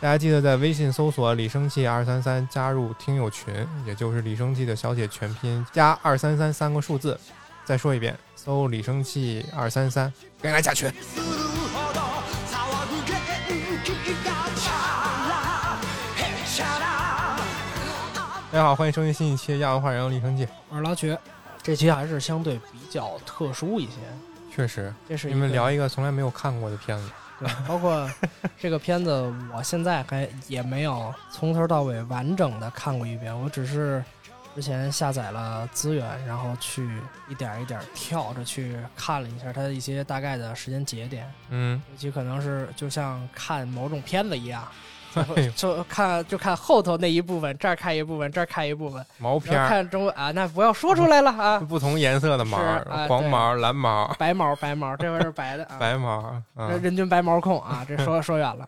[0.00, 7.18] 大家记得在微信搜索“李生气二三三”加入听友群，也就是李生气的小写全拼加二三三三个数字。
[7.64, 10.88] 再说一遍，搜“李生气二三三”，赶紧来加群。
[10.90, 11.24] する
[11.72, 12.00] ほど
[12.46, 12.54] 騒
[12.88, 13.16] ぐ元
[13.82, 14.72] 気がチャ
[15.26, 15.80] ラ
[16.16, 16.84] へっちゃら
[18.52, 20.46] 大家好，欢迎收听新一期的《亚文化人》，李生气。
[20.68, 21.16] 我是老曲，
[21.62, 23.92] 这期还是相对比较特殊一些，
[24.54, 27.10] 确实，这是一个你们聊一个从来没有看过的片子。
[27.41, 28.07] 对，包括
[28.59, 29.11] 这个片子，
[29.51, 34.03] 我现在还也没有从头到尾完整的看过一遍，我只是
[34.53, 36.87] 之前下载了资源，然后去
[37.27, 44.67] 一点一点跳着去看了一下它的一些大概的时间节点，嗯，尤其可能是就像看某种片子一样。
[45.55, 56.21] 就看就看后头那一部分，这儿看一部分，这儿看一部分，毛片儿，看中啊，那不要说出来了啊，不同颜色的毛儿啊，黄毛、蓝毛、白毛白毛，这回是白的啊，白毛。
[56.55, 58.67] 这嗯，人均白毛控啊，这说 说远了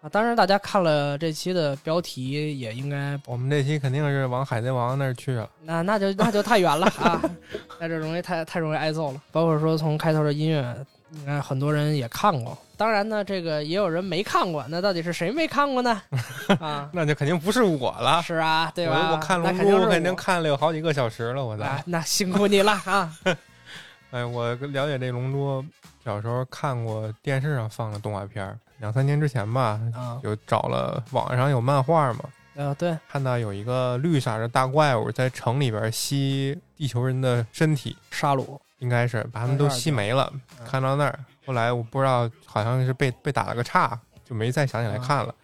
[0.00, 0.08] 啊。
[0.08, 5.48] 当然，大家看了这期的标题，也应该我们这期肯定是往海贼王那儿去了。
[5.62, 7.20] 那那就那就太远了啊，
[7.78, 9.20] 那这容易太太容易挨揍了。
[9.30, 10.74] 包括说从开头的音乐，
[11.14, 12.56] 应该很多人也看过。
[12.82, 16.02] 当然呢，这个也有人没看过，那到底是谁没看过呢？
[16.58, 18.20] 啊，那就肯定不是我了。
[18.22, 19.10] 是啊，对吧？
[19.10, 23.16] 我我看龙珠，我肯定看了有好几个小时了，我啊在。，那辛苦你了啊！
[24.10, 25.64] 哎，我了解这龙珠，
[26.04, 32.24] 小时候看过电视上放的动画片儿，两三年之前吧，啊，就找了网上有漫画嘛，
[32.56, 40.28] 呃，对，看到有一个绿色的大怪物在城里边吸地球人的身体，沙鲁应该是把他们都吸没了。
[40.34, 45.34] 嗯看到那儿， 后来我不知道，好像是被被打了个岔，就没再想起来看了。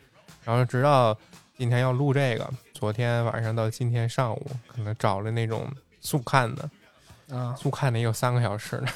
[0.44, 1.16] 然后直到
[1.56, 5.66] 今天要录这个，昨天晚上到今天上午，可能找了那种
[6.00, 6.70] 速看的，
[7.36, 8.86] 啊，速看的也有三个小时呢。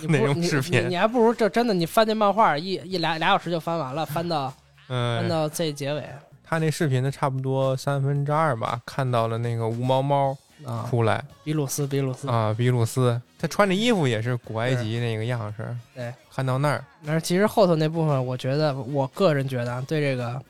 [0.00, 4.52] 你不 那种视频你你还不如这真的，你翻那漫画一一俩俩小时就翻完了，翻到
[4.88, 6.04] 嗯 翻嗯，到这结尾
[6.46, 15.76] 他那视频的差不多三分之二吧，看到了那个无毛猫啊，出来比鲁斯比鲁斯，啊，比鲁斯，他穿的衣服也是古埃及那个样式。
[15.94, 20.40] 对，看到那儿，但是其实后头那部分，我觉得我个人觉得啊对这个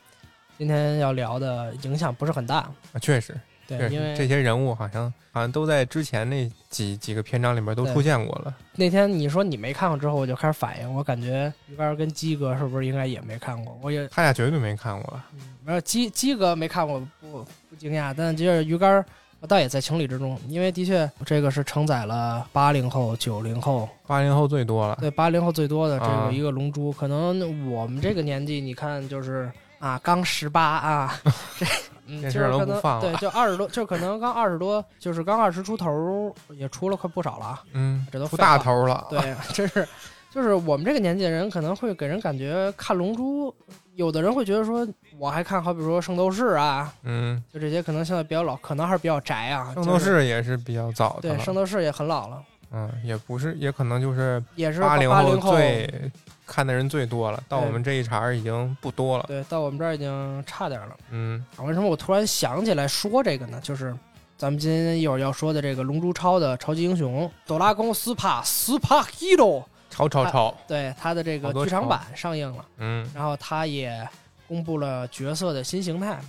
[0.57, 2.57] 今天要聊的影响不是很大。
[2.57, 3.35] 啊确实，
[3.67, 8.55] 对确，实因为这些人物好像好像都在之前那几几个篇章里面都对出现过了。
[8.75, 13.77] 那天你说你没看过之后，我就开始反应，我感觉鱼竿跟鸡哥是不是应该也没看过？
[13.81, 15.25] 我也他俩绝对没看过了。
[15.65, 19.03] 没有鸡鸡哥没看过，不不惊讶，但就是鱼竿。
[19.45, 26.91] 我倒也在情理之中，因为的确这个是承载了八零后、九零后，八零后最多了，对八零后最多的这啊个一个龙珠。
[26.93, 29.47] 可能我们这个年纪，你看就是
[29.77, 31.21] 啊，刚十八啊，
[31.59, 31.65] 这
[32.07, 37.63] 嗯，电视就是可能对，就二十多，就可能刚二十多，就是刚二十出头，也出了快不少了啊。
[37.73, 39.05] 嗯，这都出大头了。
[39.11, 39.87] 对，真是，
[40.31, 43.53] 就是我们这个年纪的人可能会给人感觉看龙珠，
[43.95, 49.73] 有的人会觉得说，我还看好比说圣斗士啊，嗯，就这些可能现在比较老，可能还是比较宅啊。
[49.73, 51.39] 圣斗士也是比较早的对。
[51.39, 55.51] 圣斗士也很老了，嗯，也不是，也可能就是也是八零后。
[55.51, 56.11] 最
[56.45, 59.25] 看的人最多了，到我们这一茬儿已经不多了。
[59.27, 60.95] 对，到我们这儿已经差点了。
[61.09, 63.59] 嗯啊为什么我突然想起来说这个呢？
[63.63, 63.95] 就是
[64.37, 69.63] 咱们今天一会儿要说的这个《龙珠超》的超级英雄哆啦公斯帕斯帕 Hero，
[69.95, 72.65] 超超超，对他的这个剧场版上映了。
[72.77, 74.07] 嗯然后他也
[74.47, 76.19] 公布了角色的新形态，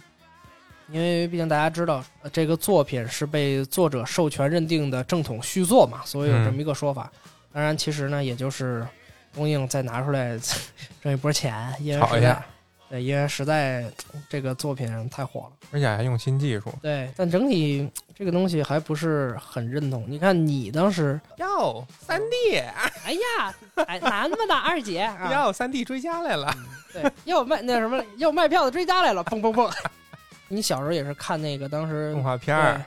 [0.91, 7.11] 因为毕竟大家知道，呃这个作品是被作者授权认定的正统续作嘛，所以有这么一个说法。
[7.53, 8.87] 当然，其实呢，也就是
[9.35, 10.39] 东映再拿出来
[11.03, 12.47] 挣一波钱，因为实在炒一下，
[12.89, 13.85] 对，因为实在
[14.29, 15.51] 这个作品太火了。
[15.73, 16.73] 而且还用新技术。
[16.81, 20.05] 对，但整体这个东西还不是很认同。
[20.07, 23.55] 你看，你当时，哟，三 D，哎呀，
[23.87, 26.55] 哎，男的呢，二姐啊，哟，三 D 追加来了。
[26.93, 29.71] 对，又卖那什么，又卖票的追加来了，砰砰砰！
[30.49, 32.81] 你小时候也是看那个当时动画片儿，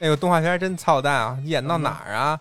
[0.00, 1.38] 那个动画片儿真操蛋啊！
[1.44, 2.40] 演到哪儿啊？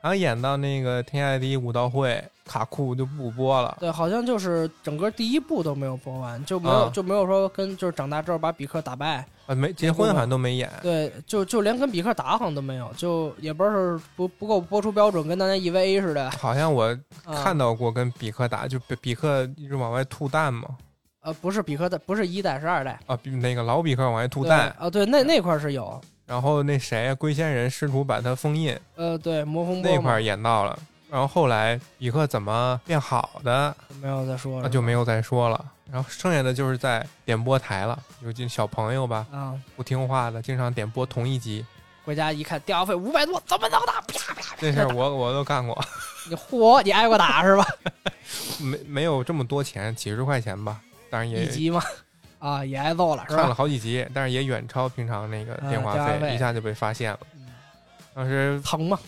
[0.00, 3.76] 然后演到那个天下第一武道会，卡库就不播了。
[3.80, 10.70] 对，好像就是整个第一部都没有播完，就没有、啊就没有说跟就是长大之后把比克打败，啊，没结婚好像都没演。
[10.82, 16.30] 对，就就连跟比克打好像都没有，就也不知道是不不够播出标准，跟大家 EVA 似的。
[16.32, 16.84] 好像我
[17.24, 20.68] 啊、看到过跟比克打，就比比克一直往外吐蛋嘛。
[21.20, 22.98] 呃，不是比克的，不是一代，是二代。
[23.06, 30.76] 啊，比那个老比克往外吐蛋，啊，对，那那块儿是有，然后那谁啊，龟仙人试图把他封印，呃，对，魔风波那块儿演到了。
[31.12, 35.62] 然后后来比克怎么变好的，没有再说了，那就没有再说了。
[35.90, 39.52] 然后剩下的就是在点播台了，有些小朋友吧，啊。
[39.76, 41.66] 不听话的，经常点播同一集。
[42.02, 44.00] 回家一看，电话费五百多，怎么能打？
[44.00, 44.56] 啪啪啪！
[44.58, 45.78] 这事儿我我都干过，
[46.30, 47.66] 你嚯，你挨过打是吧？
[48.58, 50.80] 没没有这么多钱，几十块钱吧，
[51.10, 51.82] 当然也一集嘛，
[52.38, 53.54] 啊，也挨揍了是看了？
[53.54, 57.18] 好几集，但是也远超平常那个嗯电话费一下就被发现了。
[57.34, 57.40] 嗯
[58.14, 58.98] 当时疼吗？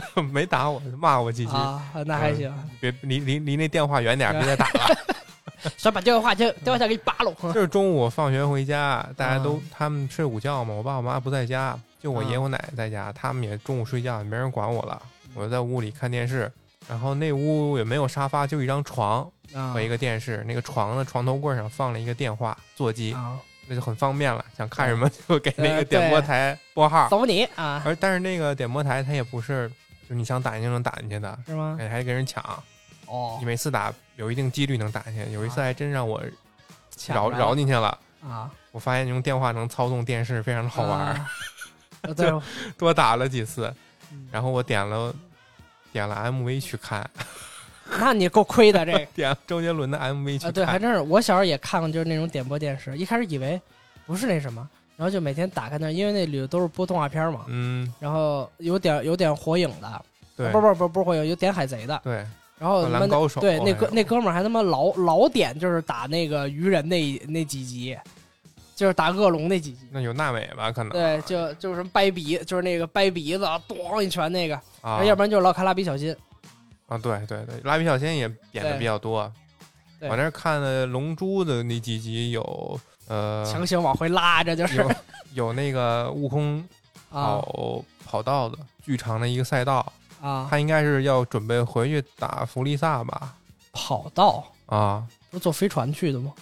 [0.32, 2.52] 没打我，骂我几句，啊，那还行。
[2.80, 4.96] 别离离离那电话远点儿，别再打了。
[5.76, 7.32] 想把电话线电话线给你扒了。
[7.52, 15.00] 就是中午放学回家，大家都啊他们睡午觉嘛，我爸我妈不在家，就我啊爷爷我奶奶在家，他们也中午睡觉，没人管我了，
[15.34, 16.50] 我就在屋里看电视。
[16.88, 20.44] 然后那屋也没有沙发，就一张床啊和一个电视。
[20.46, 24.44] 那个床的床头柜上放了一个电话座机，啊，那就很方便了。
[24.56, 27.08] 想看什么就给那呃个点播台拨号。
[27.08, 29.68] 走你啊，而但是那个点播台它也不是，
[30.08, 31.76] 就是你想打进就能打进去的，是吗？
[31.80, 32.42] 哎，还得跟人抢。
[33.06, 36.22] 哦你，每次打有一定几率能打进去，有一次还真让我
[36.90, 37.98] 抢着绕绕进去了。
[38.22, 41.30] 啊， 我发现用电话能操纵电视，非常的好玩儿，啊。
[42.02, 42.32] 呃对，
[42.78, 43.66] 多打了几次。
[44.12, 45.12] 嗯然后我点了
[45.92, 47.08] 点了 MV 去看，
[47.98, 49.04] 那你够亏的这个。
[49.06, 50.52] 点周杰伦的 MV 去。
[50.52, 51.00] 对，还真是。
[51.00, 53.60] 我小时候也看过，就是那种点播电视，一开始以为
[54.06, 60.04] 不是那什么，然后就每天打开那，因为那里头都是播动画片嘛，嗯，然后有点有点火影的，
[60.36, 62.14] 对不不不不是火影，有点海贼的，对，
[62.58, 67.96] 然后他妈灌篮高手对那哥那哥们儿还他妈老老点就是打那个鱼人那那几集，
[68.74, 69.86] 就是打恶龙那几集。
[69.90, 70.72] 那有娜美吧？
[70.72, 76.16] 可能对，就就是什么掰鼻，就是那个掰鼻子，咣一拳那个，啊，要不然就是老看蜡笔小新。
[76.86, 79.30] 啊，对对对，蜡笔小新也演的比较多。
[80.00, 84.76] 我那看的《龙珠》的那几集有，呃，强行往回拉，这就是。
[84.76, 84.90] 有
[85.34, 86.58] 有那个悟空
[87.10, 87.40] 啊。
[87.40, 89.92] 跑跑道的巨长的一个赛道，
[90.22, 90.46] 啊！
[90.48, 93.34] 他应该是要准备回去打弗利萨吧？
[93.72, 94.44] 跑道？
[94.66, 96.32] 啊，不是坐飞船去的吗？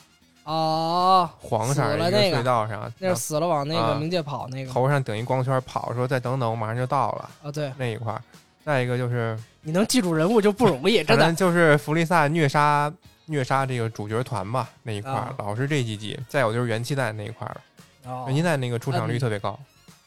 [0.44, 2.38] 哦，黄色的一个死了那个。
[2.38, 3.98] 隧道上，那是死了往那个啊。
[3.98, 4.70] 冥界跑那个。
[4.70, 8.22] 头上顶一光圈，跑说再等等，我马上就到了啊，对，那一块儿。
[8.62, 11.32] 再一个就是，你能记住人物就不容易，真的。
[11.32, 12.92] 就是弗利萨虐杀
[13.26, 16.18] 虐杀这个主角团吧那一块儿，啊老是这几集。
[16.28, 19.58] 再有就是元气弹那一块儿了，哦元气弹那个出场率嗯特别高，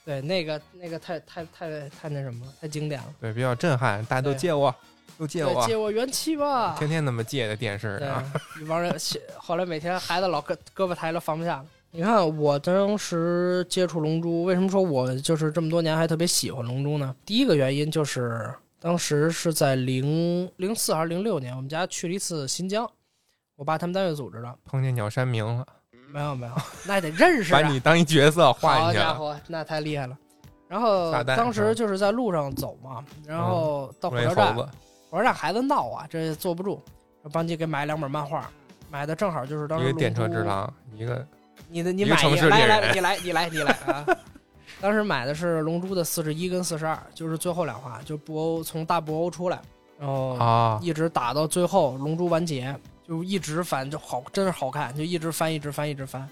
[0.05, 3.07] 对，那个那个太太太太那什么了，太经典了。
[3.19, 4.73] 对，比较震撼，大家都借我，
[5.17, 6.75] 都借对，我，借我元气吧。
[6.77, 8.23] 天天那么借的电视啊，，
[8.61, 8.95] 一帮人，
[9.37, 11.65] 后来每天孩子老胳胳膊抬了放不下了。
[11.89, 17.15] 你看我当时接触龙珠，为什么说我就是这么多年还特别喜欢龙珠呢？
[17.25, 22.87] 第一个原因就是当时是在零零四还是零六年，我们家去了一次新疆，
[23.57, 24.55] 我爸他们单位组织的。
[24.63, 25.65] 碰见鸟山明了，
[26.13, 26.53] 没有没有，
[26.85, 27.59] 那也得认识啊。
[27.59, 30.15] 把你当一角色画好进去了，家伙，那太厉害了。
[30.67, 34.69] 然后当时就是在路上走嘛，然后到火车站，猴子，
[35.09, 36.79] 火车站孩子闹啊，这坐不住，
[37.33, 38.47] 帮你给买两本漫画，
[38.91, 41.25] 买的正好就是当时一个电车之狼，一个
[41.67, 44.05] 你的你买一个，来来你来你来你来啊！
[44.79, 49.59] 当时买的是《龙珠》的四十一跟四十二，就是最后两话，就布欧从大布欧出来，
[49.97, 52.77] 然后啊，一直打到最后龙珠完结，
[53.07, 56.27] 就一直翻，就好，真是好看，就一直翻，一直翻，一直翻。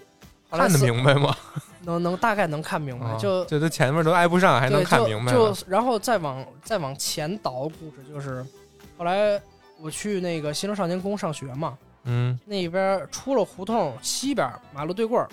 [0.48, 1.36] 后来看得明白吗？
[1.82, 8.44] 能能大概能看明白，啊就这都前面都挨不上，还能看明白就了然后再往再往前倒故事，就是
[8.96, 9.40] 后来
[9.80, 15.28] 我去那个新城少年宫上学嘛，嗯，那边出了胡同西边马路对过儿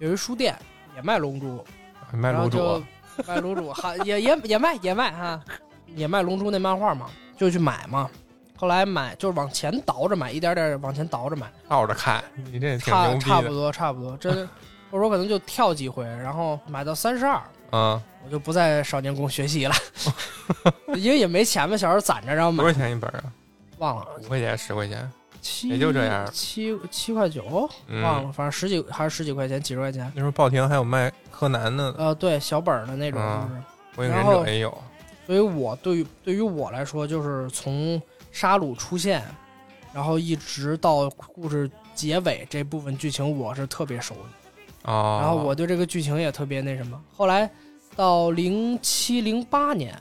[0.00, 0.54] 有一书店，
[0.96, 1.64] 也卖龙珠，
[2.12, 2.84] 卖卤煮然后就
[3.26, 5.40] 卖龙珠，哈也也也卖也卖哈，
[5.86, 7.06] 也卖龙珠那漫画嘛，
[7.36, 8.10] 就去买嘛。
[8.58, 14.34] 后来买就是往前倒着买，一点点往前倒着买，倒着看，你这挺差逼的，差不多差不多，真
[14.90, 19.74] 或者说可能就跳几回，然后买到三十二，嗯，我就不在少年宫学习了，
[20.96, 22.64] 因为也没钱嘛，小时候攒着，然后买。
[22.64, 23.22] 多少钱一本啊？
[23.78, 24.06] 忘了。
[24.20, 25.08] 五块钱、十块钱，
[25.40, 26.28] 七也就这样。
[26.32, 28.02] 七七块九，嗯。
[28.02, 30.10] 忘了，反正十几还是十几块钱，几十块钱。
[30.16, 33.62] 那时候报亭还有卖柯南的，呃，对，小本儿的那种，啊就是。
[33.96, 34.76] 火影忍然后者也有，
[35.26, 38.00] 所以我对于对于我来说，就是从
[38.30, 39.22] 沙鲁出现，
[39.92, 44.90] 然后一直到故事结尾这部分剧情，我是特别熟的。
[44.90, 47.00] 哦，然后我对这个剧情也特别那什么。
[47.16, 47.50] 后来
[47.96, 49.94] 到零七零八年，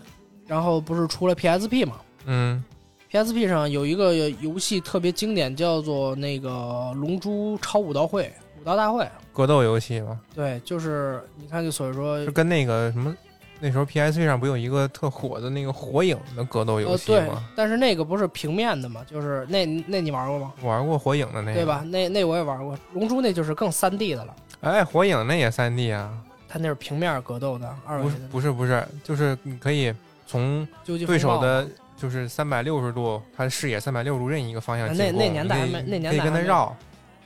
[0.45, 2.63] 然后不是出了 PSP 嘛嗯
[3.11, 6.49] ？PSP 上有一个游戏特别经典，叫做那个
[6.93, 8.23] 《龙珠超武道会》
[8.61, 9.07] 武道大会。
[9.33, 13.15] 格斗游戏嘛，对，就是你看，就所以说是跟那个什么，
[13.59, 20.53] 那时候 PSP 上不有一个特火的那个火影的格斗游呃对戏吗？，但是那个不是平面的嘛，就是那那你玩过吗？
[20.61, 21.83] 玩过火影的那个，对吧？？
[21.85, 26.11] 那那我也玩过，龙珠那就是更三 D 的了，哎，火影那也三 D 啊？
[26.49, 29.93] 它那是平面格斗的二维不是，不是不是，就是你可以
[30.25, 36.77] 从对手的，就是三百六十度，他的视野三百六十度任意一个方向那那年代还没那年可以代还没有跟他绕。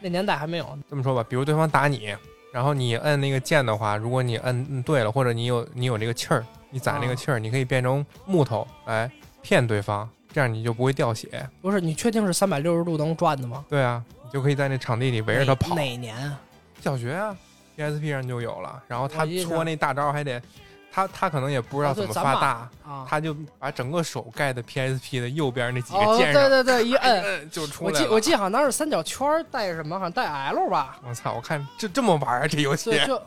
[0.02, 2.16] 那年代还没有，这么说吧，比如对方打你，
[2.52, 9.10] 然后你摁那个键的话，如果你摁摁对了，或者你有你有这个气儿，你攒那个啊气儿，你可以变成木头来
[9.42, 11.48] 骗对方，这样你就不会掉血。
[11.62, 13.64] 不是你确定是三百六十度能转的吗？
[13.70, 15.76] 对啊，你就可以在那场地里围着他跑。
[15.76, 16.40] 哪年啊？
[16.82, 17.36] 小学啊
[17.78, 18.84] ，PSP 上就有了。
[18.88, 20.42] 然后他搓那大招还得，
[20.92, 28.06] 他他可能也不知道怎么发大，啊，他就把整个手盖在 PSP 的右边那几哦，个键上，对对对，一摁， 摁就出我来了。
[28.06, 31.34] 记我记得好像当时三角圈带什么，好像带 L 吧，我操！
[31.34, 33.22] 我看这这么玩啊，这游戏对，就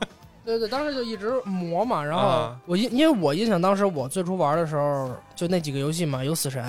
[0.44, 2.04] 对对，当时就一直磨嘛。
[2.04, 6.62] 然后啊我印，因为我印象当时我最初玩的时候，就那几个游戏嘛，有死神，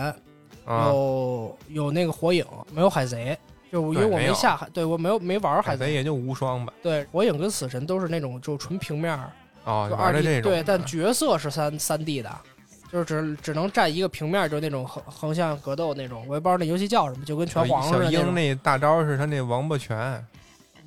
[0.65, 3.37] 啊，有有那个火影，没有海贼。
[3.71, 5.83] 就因为我没下海，对我没有没玩海贼。
[5.83, 6.71] 海贼也就无双吧。
[6.81, 9.29] 对，火影跟死神都是那种就纯平面儿，
[9.65, 10.51] 哦，就二 D 这种。
[10.51, 12.31] 对，但角色是三三 D 的，
[12.91, 16.25] 就是只只能占一个平面儿，就那种横横向格斗那种。
[16.27, 20.25] 我也不知道那游戏叫什么，就跟拳皇似小鹰的那大招是他那王八拳，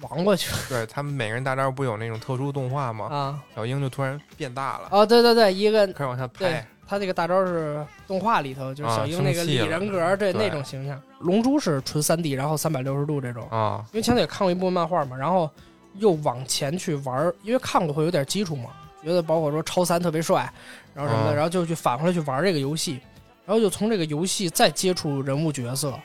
[0.00, 3.06] 王八拳对他们每个人大招不有那种特殊动画吗？
[3.06, 3.38] 啊！
[3.54, 6.66] 小鹰就突然变大了，哦，对对对，一个开始往下对拍。
[6.90, 10.98] 他那个大招是动画里头，就是啊小樱那个李生气了人格，对对那种形象。
[11.20, 13.46] 龙珠是纯三 D，然后三百六十度这种。
[13.50, 15.50] 啊，因为前头也看过一部漫画嘛，然后
[15.98, 18.70] 又往前去玩，因为看过会有点基础嘛，
[19.02, 20.52] 觉得包括说超三特别帅，
[20.94, 23.00] 然后什么的，啊然后就去反过来去玩这个游戏，
[23.44, 25.98] 然后就从这个游戏再接触人物角色，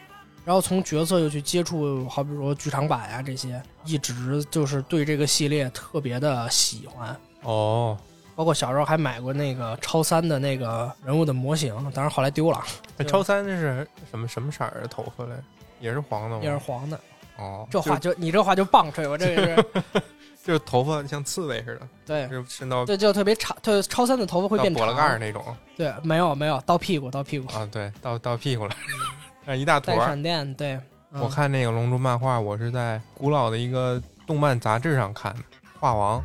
[0.46, 7.16] 然后从角色又去接触，好比说剧场版呀、这些，一直就是对这个系列特别的喜欢。
[7.42, 7.98] 哦，
[8.36, 12.64] 包括小时候还买过那个超三的那个人物的模型，当然后来丢了，
[12.98, 15.36] 那超三那是什么什么色儿的头发嘞？
[15.80, 16.42] 也是黄的吗？
[16.42, 17.00] 也是黄的。
[17.38, 19.66] 哦，这话就你这话就棒槌，我这个是
[20.46, 24.82] 就是头发像刺猬似的， 对是伸到对，就特别长，就超三的头发会变长。
[24.82, 25.44] 到脖子盖儿那种
[25.78, 28.76] 对，没有没有，到屁股到屁股，啊，对，到到屁股了，
[29.46, 29.96] 啊一大坨。
[29.96, 30.74] 带闪电，对。
[31.16, 35.40] 嗯我看那个《龙珠》漫画，我是在古老的一个动漫杂志上看的，
[35.80, 36.20] 《画王》，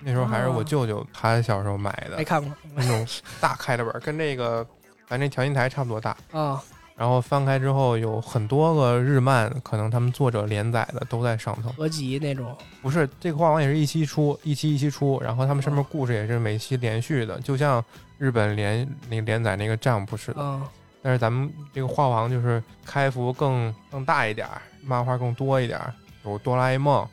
[0.00, 3.06] 那时候还是我哦舅舅他小时候买的没看过那种
[3.40, 4.66] 大开的本儿，跟这个
[5.08, 6.16] 咱这调音台差不多大。
[6.32, 6.60] 啊，
[6.94, 11.70] 然后翻开之后有很多个日漫，可能他们作者连载的都在上头。
[11.70, 17.82] 合集那种不是这个画王也是一期出，一期一期出，然后他们上面故事也是每期连续的，就像
[18.18, 20.42] 日本连那个连载那个 Jump 似的。
[20.42, 20.62] 啊，
[21.02, 25.92] 但是咱们这个画王就是开服更更大一点儿，漫画更多一点儿，
[26.24, 27.08] 有哆啦 A 梦，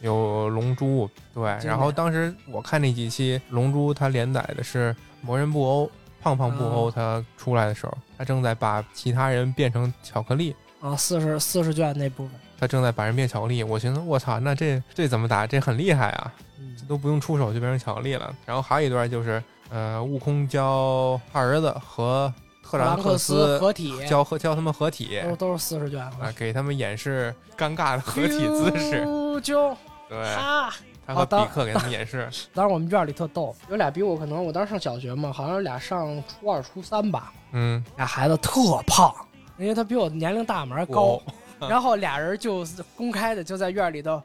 [0.00, 1.56] 有龙珠，对。
[1.64, 5.90] 然后当时我看那几期龙珠，它连载的是魔人布欧，
[6.22, 10.54] 胖胖布欧，啊他出来的时候，他正在把其他人变成巧克力。
[10.80, 15.46] 啊，四十四十卷那部分，他正在把人变巧克力，我寻思我操，那这这怎么打？
[15.46, 16.32] 这很厉害啊！
[16.78, 18.34] 这都不用出手就变成巧克力了。
[18.46, 29.04] 然后还有一段就是，呃，悟空教他儿子和特兰克克斯合体，教和教他们合体都都是四十卷啊，给他们演示尴尬的合体姿势。
[29.42, 29.76] 就
[30.08, 30.72] 对，哈。
[31.06, 32.28] 他和比克给他们演示。
[32.54, 39.14] 当时我们院里特逗，有俩比我可能我当时上小学嘛，好像俩上初二初三吧，嗯，俩孩子特胖，
[39.58, 41.20] 因为他比我年龄大嘛，还高
[41.58, 42.64] 哦，然后俩人就
[42.96, 44.22] 公开的就在院里头。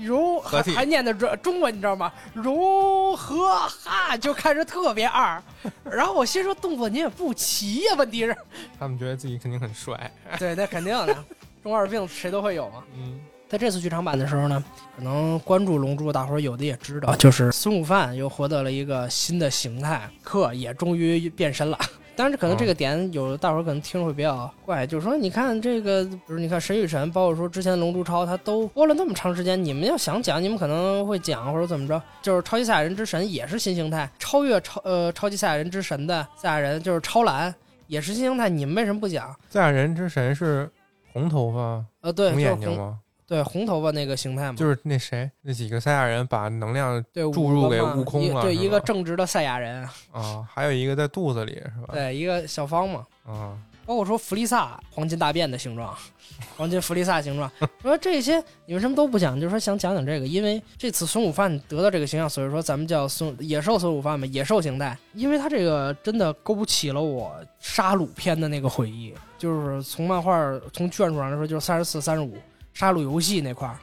[0.00, 2.12] 融合还还念的中中文，你知道吗？
[2.32, 5.42] 融合哈就看着特别二，
[5.82, 8.36] 然后我心说动作你也不齐呀、问题是，
[8.78, 10.08] 他们觉得自己肯定很帅。
[10.38, 11.24] 对，那肯定的，
[11.64, 12.84] 中二病谁都会有嘛。
[12.94, 13.18] 嗯，
[13.48, 14.62] 在这次剧场版的时候呢，
[14.94, 21.78] 可能关注《龙珠》，大伙儿有的也知道，就是孙悟饭又获得了一个新的形态，克也终于变身了。
[22.14, 37.54] 当然，可能这个点有大伙儿可能听着会比较怪，就是说，你看这个，比如你看神与神，包括说之前《龙珠超》，它都播了那么长时间，你们要想讲，你们可能会讲或者怎么着，就是超级赛亚人之神也是新形态，超越超呃超级赛亚人之神的赛亚人就是超蓝
[37.86, 39.34] 也是新形态，你们为什么不讲？
[39.48, 40.68] 赛亚人之神是
[41.12, 42.98] 红头发、呃，对，红眼睛吗？
[43.28, 51.92] 对红头发那个形态嘛，就是那谁，那几个赛亚人把能量对，注入给悟空了对，一个正直的赛亚人，啊，还有一个在肚子里是吧？
[51.92, 53.06] 对，一个小方嘛。
[53.26, 55.94] 啊，包括说弗利萨黄金大便的形状，
[56.56, 57.50] 黄金弗利萨形状，
[57.82, 59.38] 说这些你为什么都不讲？
[59.38, 64.96] 就是说想讲讲这个，因为这次孙悟饭得到这个形象，所以说咱们叫孙野兽孙悟饭嘛，野兽形态。
[65.12, 70.32] 因为他这个真的勾起了我杀戮篇的那个回忆，就是从漫画
[70.72, 72.34] 从卷数上来说，就是三十四、三十五
[72.78, 73.76] 杀戮游戏那块儿，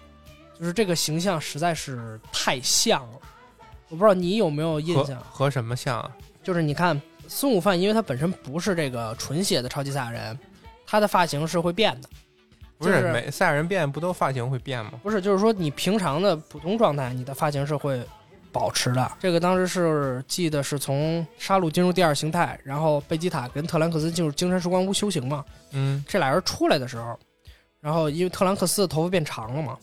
[0.57, 3.19] 就是这个形象实在是太像了。
[3.89, 5.21] 我不知道你有没有印象？
[5.29, 6.09] 和什么像啊？
[6.41, 10.39] 就是你看孙悟饭，因为他本身不是这个纯血的超级赛亚人，
[10.87, 12.07] 他的发型是会变的。
[12.77, 14.93] 不就是是每赛亚人变不都发型会变吗？
[15.03, 18.01] 不是，就是说你平常的普通状态，你的发型是会
[18.49, 19.11] 保持的。
[19.19, 25.43] 这个当时是记得是从杀戮进入第二形态，然后贝吉塔跟特兰克斯进入精神时光屋修行嘛。
[25.71, 27.19] 嗯，这俩人出来的时候，
[27.85, 29.77] 然后因为特兰克斯的头发变长了嘛，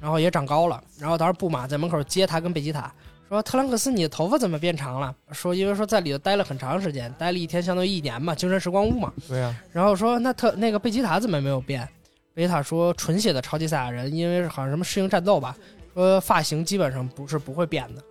[0.00, 2.90] 然后也长高了，然后当时布玛在门口接他跟贝吉塔。
[3.28, 5.14] 说特兰克斯，你的头发怎么变长了？
[5.32, 9.12] 说因为说在里头待了很长时间，待了一天相当于一年嘛，精神时光屋嘛。
[9.28, 11.86] 对呀、然后说那特那个贝吉塔怎么没有变？
[12.32, 15.54] 贝吉塔说纯血的超级赛亚人，因为好像什么适应战斗吧，
[15.92, 18.02] 说发型基本上不是不会变的。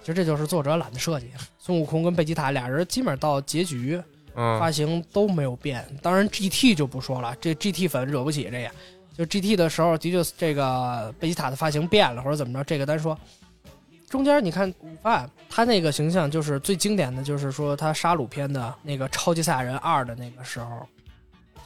[0.00, 1.28] 其实这就是作者懒得设计。
[1.56, 4.02] 孙悟空跟贝吉塔俩人基本上到结局
[4.34, 5.84] 嗯发型都没有变。
[6.02, 8.70] 当然 GT 就不说了，这 GT 粉惹不起这个。
[9.16, 13.18] 就 GT 的时候，的确这个贝吉塔的发型变了，或者怎么着，这个单说。
[14.08, 20.86] 中间你看午饭，他那个形象就是最经典的，就是说他杀戮篇的那个超级赛亚人二的那个时候，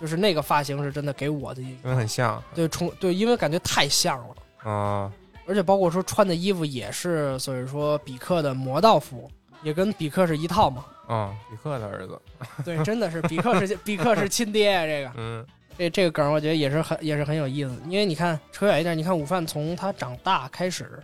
[0.00, 5.12] 就是那个发型是真的给我的印因为很像对重对，因为感觉太像了，啊，
[5.46, 9.30] 而且包括说穿的衣服也是，所以说比克的魔道服
[9.62, 10.84] 也跟比克是一套嘛。
[11.08, 12.18] 啊，比克的儿子，
[12.64, 15.44] 对，真的是比克是 比克是亲爹，这个嗯
[15.76, 21.02] 这这个梗我觉得也是很也是很有意思，因为你看扯远一点，你看午饭从他长大开始，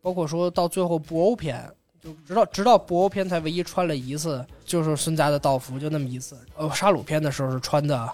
[0.00, 1.68] 包括说到最后布欧篇，
[2.00, 6.38] 就直到直到布欧篇才唯一穿了一次，就是孙家的道服，就那么一次。
[6.56, 8.10] 呃，沙鲁篇的时候是穿的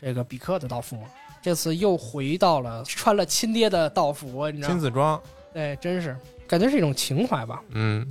[0.00, 1.02] 这个比克的道服，
[1.42, 4.74] 这次又回到了穿了亲爹的道服，你知道吗？
[4.74, 5.20] 亲子装，
[5.52, 6.16] 对，真是
[6.46, 7.62] 感觉是一种情怀吧。
[7.70, 8.06] 嗯，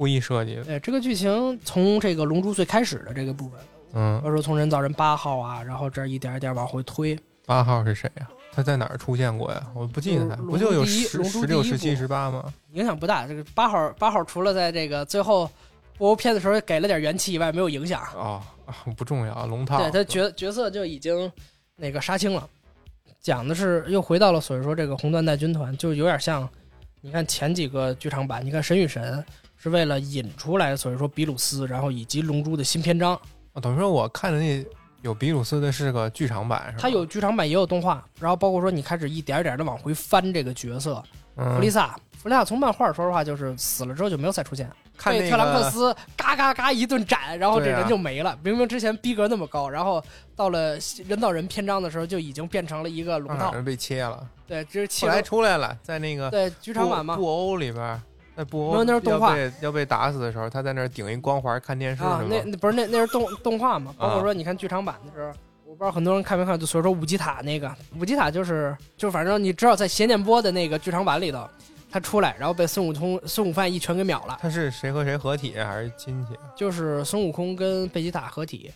[0.00, 3.60] 故意设计的，对，这个剧情从这个龙珠最开始的这个部分，
[3.92, 7.14] 嗯比，如说从人造人八号啊，然后这一点一点往回推，
[7.44, 8.26] 八号是谁呀？
[8.50, 9.62] 他在哪儿出现过呀？
[9.74, 12.50] 我不记得他，不就有十十六、十七、十八吗？
[12.72, 13.26] 影响不大。
[13.26, 15.46] 这个八号八号除了在这个最后
[15.98, 18.02] 播片的时候给了点元气以外，没有影响。
[18.14, 21.30] 哦，啊不重要，龙套，对他角角色就已经
[21.76, 22.48] 那个杀青了，
[23.20, 26.48] 讲的是又回到了所以说这个红缎带军团，就有点像
[27.02, 29.22] 你看前几个剧场版，你看神与神
[29.62, 33.14] 是为了引出来，所以说比鲁斯，然后以及龙珠的新篇章，
[33.52, 34.64] 哦等于说我看的那
[35.02, 36.78] 有比鲁斯的是个剧场版，是吧？
[36.80, 41.02] 它有剧场版也有动画，然后包括说你开始一点一点的往回翻这个角色，
[41.36, 41.94] 嗯弗利萨。
[42.22, 48.38] 弗利萨从漫画说实话就是死了之后就没有再出现，看那被特兰克斯嘎嘎嘎一顿斩，然后这人就没了。
[48.42, 50.04] 明明之前逼格那么高，然后
[50.36, 53.44] 到了人造人篇章的时候就已经变成了一个龙套。
[53.44, 58.02] 让人被切了，对，这是后来切出来了，在那个对剧场版嘛布布欧里边
[58.34, 62.02] 儿，在布欧那是动画要被要被打死的时候，他在那儿顶一光环看电视？
[62.02, 63.94] 那那不是那那是动动画嘛？
[63.98, 65.32] 包括啊说你看剧场版的时候。
[65.66, 71.48] 我不知道很多人看没看，就所以说五级塔那个五级塔就是就反正你知道在邪念波的那个剧场版里头，
[71.88, 76.34] 他出来然后被孙悟空孙悟饭一拳给秒了，他是谁和谁合体还是亲戚？
[76.56, 78.68] 就是孙悟空跟贝吉塔合体，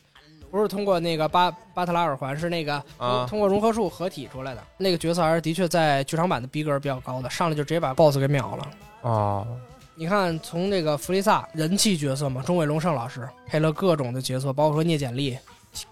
[0.55, 4.63] 不是通过那个巴巴特拉耳环，是那个、啊通过融合术合体出来的。
[4.77, 8.71] 那个角色还是的确在剧场版的逼格比较高的，上来就直接把 BOSS 给秒了。
[9.01, 9.45] 哦，
[9.97, 15.37] 你看，从这个弗利萨人气角色嘛，中尾龙胜老师配了各种的角色，包括说聂简历，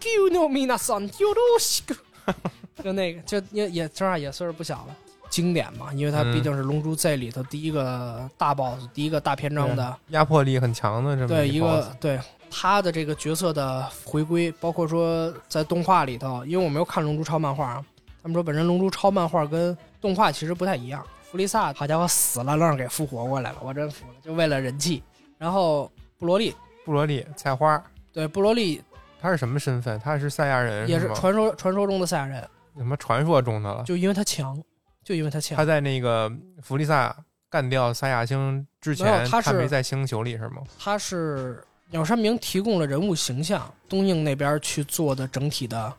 [2.84, 4.94] 就那个就也也说实话也岁数不小了，
[5.28, 9.96] 经典嘛，因为他嗯毕竟是《龙珠 Z》里头第一个大 BOSS，第一个大篇章的。
[10.10, 12.20] 压迫力很强的这么对一个对
[12.52, 17.84] 他的这个角色的回归，包括说在动画里头，因为我没有看《龙珠超》漫画啊，
[18.22, 21.04] 他们说本身《龙珠超》漫画跟动画其实不太一样。
[21.22, 25.02] 弗利萨好家伙死了，愣是给复活过来了，我真服了，就为了人气。
[25.38, 28.82] 然后布罗利，布罗利菜花，对布罗利
[29.18, 29.98] 他是什么身份？
[30.00, 33.82] 他是赛亚人，也是传说传说中的赛亚人，什么传说中的了？
[33.84, 34.62] 就因为他强，
[35.02, 35.64] 就因为他强他。
[35.64, 37.16] 在那个弗利萨
[37.48, 40.62] 干掉赛亚星之前，有他是没在星球里是吗？
[40.78, 45.92] 他是鸟山明提供了人物形象，东映那边去做的整体的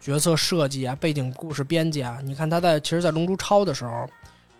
[0.00, 2.18] 角色设计啊、背景故事编辑啊。
[2.24, 4.08] 你看他在其实，在《龙珠超》的时候，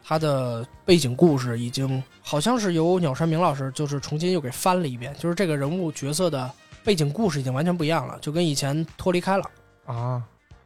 [0.05, 6.49] 他的背景故事已经好像是由鸟山明老师就是重新又给翻了一遍，就是这个人物角色的
[6.85, 9.51] 背景故事已经完全不一样了，就跟以前脱离开了。
[9.87, 10.23] 啊，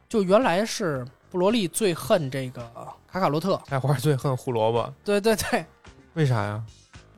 [0.07, 2.61] 就原来是布罗利最恨这个
[3.11, 5.65] 卡卡罗特，菜花最恨胡萝卜， 对对对，
[6.13, 6.63] 为啥呀？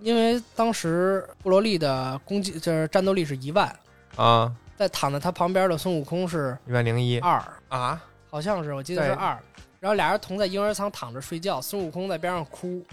[0.04, 3.74] 因为当时布罗利的攻击就是战斗力是一万，
[4.18, 7.20] 啊，在躺在他旁边的孙悟空是一万零一。
[7.20, 9.16] 二，啊，好像是我记得是对。
[9.16, 9.40] 二。
[9.80, 12.86] 然后俩人同在婴儿舱躺着睡觉，孙悟空在边上哭，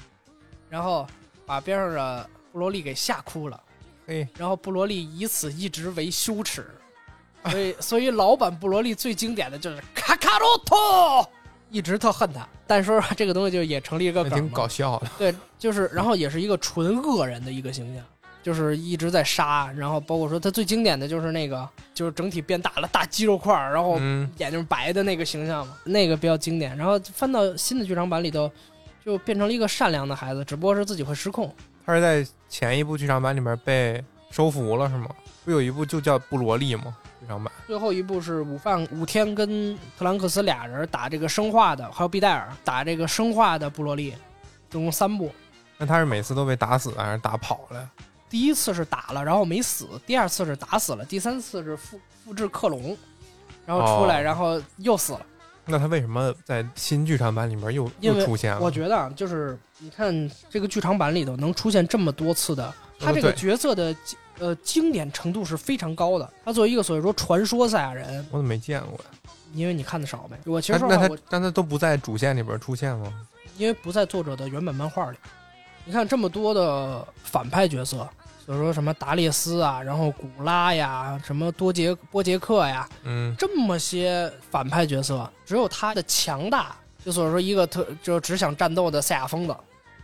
[0.69, 1.05] 然后
[1.45, 3.61] 把边上的布罗利给吓哭了。
[4.07, 6.65] 嘿，然后布罗利以此一直为羞耻，
[7.51, 11.29] 所以 所以老版布罗利最经典的就是卡卡罗托，
[11.71, 12.47] 一直特恨他。
[12.67, 15.11] 但说实话， 这个东西就也成立一个梗挺搞笑的。
[15.19, 18.05] 对，就是然后也是一个纯恶人的一个形象，
[18.43, 26.77] 就是一直在杀，然后包括说他最经典的就是那个就是整体变大了大肌肉块儿，然后嗯，眼睛白的那个形象嘛，那个比较经典。
[26.77, 28.51] 然后翻到新的剧场版里头，
[29.05, 31.53] 就变成了一个善良的孩子，只不过是自己会失控。
[31.85, 35.09] 他是在前一部剧场版里面被收服了是吗？
[35.45, 36.97] 不有一部就叫布罗利吗？
[37.21, 44.15] 剧场版最后一部是午饭五天跟特兰克斯俩人打这个生化的，还有毕戴尔打这个生化的布罗利，
[44.71, 45.31] 总共三部。
[45.77, 47.91] 那他是每次都被打死还是打跑了？
[48.29, 52.97] 第一次是打了，然后没死；第二次是打死了；第三次是复复制克隆，
[53.67, 55.21] 然后出来，哦然后又死了。
[55.67, 58.61] 那他为什么在新剧场版里面又又出现了？
[58.61, 63.95] 我觉得啊，就是你看这个剧场版里头能出现这么多次的，他这个角色的
[64.41, 66.29] 呃经典程度是非常高的。
[66.45, 69.05] 他作为一个所谓说传说赛亚人，我怎么没见过呀？
[69.55, 70.37] 因为你看的少呗。
[70.47, 73.13] 我其实那他但他都不在主线里边出现吗？
[73.57, 75.19] 因为不在作者的原本漫画里。
[75.85, 78.09] 你看这么多的反派角色，
[78.47, 89.57] 所以说什么达列斯啊，然后古拉呀，什么多杰波杰克呀，嗯，这么些反派角色，只有他的强大，就所以说一个特就只想战斗的赛亚疯子，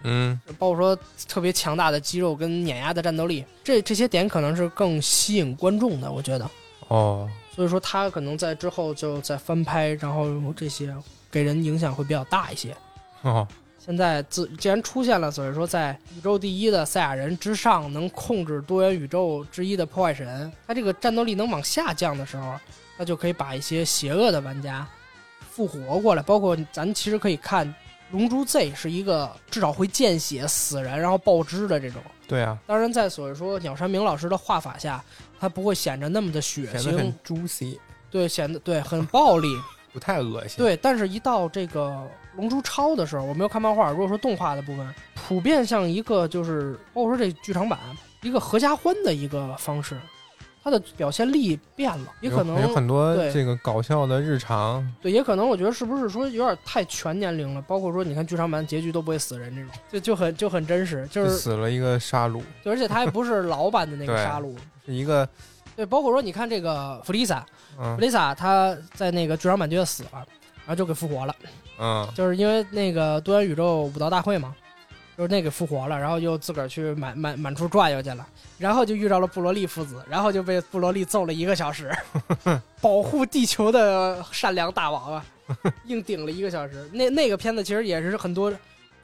[0.05, 6.49] 嗯，包括说特别强大的肌肉跟碾压的战斗力，这这些点可能是更吸引观众的，我觉得。
[6.89, 10.95] 哦，所以说他可能在之后就在翻拍，然后这些
[11.31, 12.77] 给人影响会比较大一些。
[13.23, 13.47] 哦，
[13.85, 22.55] 现在自既然出现了，所以说在宇宙第一的赛亚人之上，能控制多元宇宙之一的破坏神，他这个战斗力能往下降的时候，
[22.97, 24.87] 他就可以把一些邪恶的玩家
[25.51, 26.23] 复活过来。
[26.23, 27.67] 包括咱其实可以看
[28.11, 32.01] 《龙珠 Z》是一个至少会见血、死人然后爆汁的这种。
[32.29, 35.03] 对啊，当然，在所谓说鸟山明老师的画法下，
[35.38, 37.79] 它不会显得那么的血腥显得很，juicy，
[38.11, 39.49] 对，显得对很暴力。
[39.92, 41.88] 不太恶心。，对，但是一到这个
[42.37, 43.90] 《龙珠超》的时候，我没有看漫画。
[43.90, 47.79] 如果说动画的部分，普遍像一个就是包括说这剧场版
[48.21, 49.99] 一个合家欢的一个方式，
[50.67, 54.85] 它的表现力变了，也可能有很多这个搞笑的日常。
[55.01, 57.63] 对，也可能我觉得是不是说有点太全年龄了？
[57.63, 64.57] 包括说你看剧场版结局都不会死人这种，就就很就很真实，就就是死了一个杀戮，对，而且他还不是老版的那个杀戮。
[64.85, 65.29] 是一个
[65.77, 67.39] 对，包括说你看这个弗丽萨，
[67.77, 71.37] 弗嗯利萨她在那个剧场版就死了，然后就给复活了。
[71.79, 74.53] 嗯就是因为那个多元宇宙武道大会嘛，
[75.17, 78.27] 就是那给复活了，然后又自个儿去满满满处转悠去了，
[78.59, 81.90] 然后就遇到了布罗利父子，然后就被布罗利揍了一个小时，
[82.81, 85.25] 保护地球的善良大王啊，
[85.87, 86.88] 硬顶了一个小时。
[86.92, 88.53] 那那个片子其实也是很多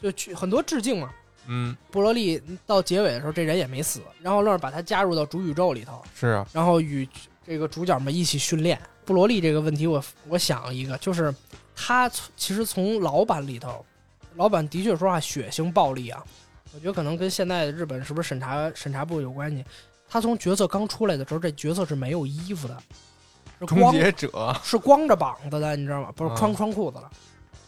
[0.01, 1.11] 就去很多致敬嘛。
[1.49, 7.09] 嗯，布罗利到结尾的时候，这人也没死，然后愣是把他加入到主宇宙里头，是啊，然后与
[7.45, 8.81] 这个主角们一起训练。
[9.05, 11.35] 布罗利这个问题我，我想一个，就是
[11.75, 13.85] 他其实从老版里头，
[14.37, 16.23] 老版的确说话血腥暴力啊，
[16.75, 19.65] 我觉得可能跟现在的日本是不是审查审查部有关系。
[20.09, 22.77] 他从角色刚出来的时候，这角色是没有衣服的，
[23.61, 26.13] 是终光结者，是光着膀子的，你知道吗？
[26.15, 27.11] 不是啊穿穿裤子了。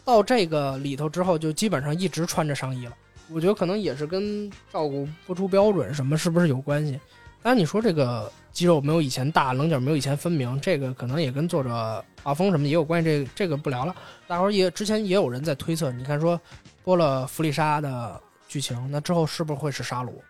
[0.03, 2.93] 到这个里头之后，就基本上一直穿着上衣了。
[3.31, 6.99] 我觉得可能也是跟照顾播出标准什么是不是有关系？
[7.41, 13.05] 当然，你说这个肌肉没有以前大，棱角没有以前分明，这个可能也跟作者画风什么也有关系。
[13.05, 13.95] 这个这个不聊了。
[14.27, 16.39] 大伙儿也之前也有人在推测，你看说
[16.83, 18.21] 播了弗利莎的
[18.55, 20.23] 剧情，那之后是不是会是沙鲁？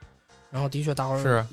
[0.49, 1.45] 然后的确，大伙儿是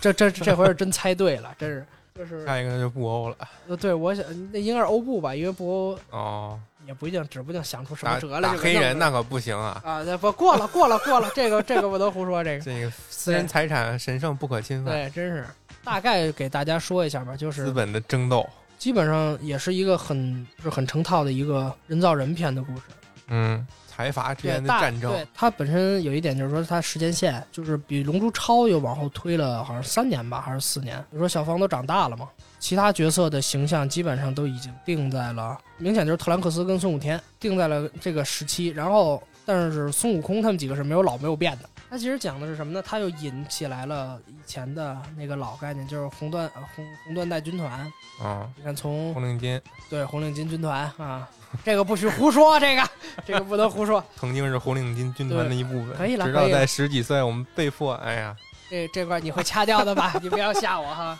[0.00, 3.36] 这这这这回是真猜对了，真是就是下一个就布欧了。
[3.66, 15.44] 呃，对，我想那应该是欧布吧，因为布欧哦，也不一定，指不定想出什么辙来打黑人那可不行啊，啊，那不过了，过了，过了，这个这个不能胡说，这个这个私人财产神圣不可侵犯，对，真是
[15.82, 18.48] 大概给大家说一下吧，就是资本的争斗。
[18.78, 22.82] 基本上也是一个很是很成套的一个人造人片的故事。
[23.28, 23.66] 嗯，
[23.96, 25.10] 财阀之，间的战争。
[25.10, 31.02] 对它本身有一点就是说，它时间线就是比《龙珠超》又往后推了，好像三年吧，还是四年。
[31.10, 32.28] 你说小芳都长大了嘛，
[32.58, 38.68] 其他角色的形象基本上都已经定在了，明显就是特兰克斯跟孙悟天定在了这个时期。
[38.68, 41.68] 然后，但是孙悟空他们几个是没有老没有变的。
[41.88, 42.82] 它其实讲的是什么呢？
[42.84, 47.90] 它又引起来了以前的那个老概念，就是红缎呃红红缎带军团。
[48.20, 51.28] 啊，你看从红领巾对红领巾军团啊，
[51.64, 52.82] 这个不许胡说，这个
[53.24, 54.02] 这个不能胡说。
[54.16, 58.36] 曾经是红领巾军团的一部分，可以了直到在十几岁，我们被迫，哎呀，
[58.70, 60.14] 这这块你会掐掉的吧？
[60.22, 61.18] 你不要吓我哈。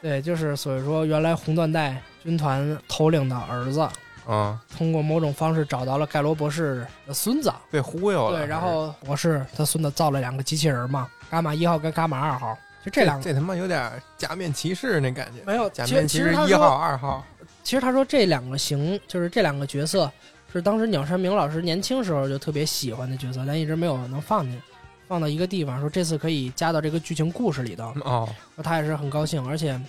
[0.00, 3.80] 对，就是所以说，原来红缎带军团头领的儿子，
[4.26, 7.52] 啊，通过某种方式找到了盖罗博士的孙子。
[7.70, 8.38] 被忽悠了。
[8.38, 12.56] 对，然后博士他孙子造了两个机器人嘛，伽马一号跟伽马二号。
[12.84, 15.42] 就这两个这他妈有点假面骑士那感觉。
[15.46, 17.24] 没有，假面骑士一号、二号，
[17.64, 20.12] 其实他说这两个型，就是这两个角色，
[20.52, 24.60] 是当时鸟山明老师年轻时候就特别喜欢的角色，但一直没有能放进
[25.08, 25.80] 放到一个地方。
[25.80, 28.28] 说这次可以加到这个剧情故事里头，哦，
[28.62, 29.80] 他也是很高兴，而且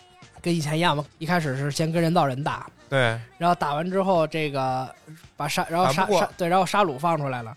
[0.41, 4.89] 跟以前一样嘛，一开始是先跟人造人打，对，然后打完之后这个
[5.35, 7.55] 把沙，然后沙沙对，然后沙鲁放出来了，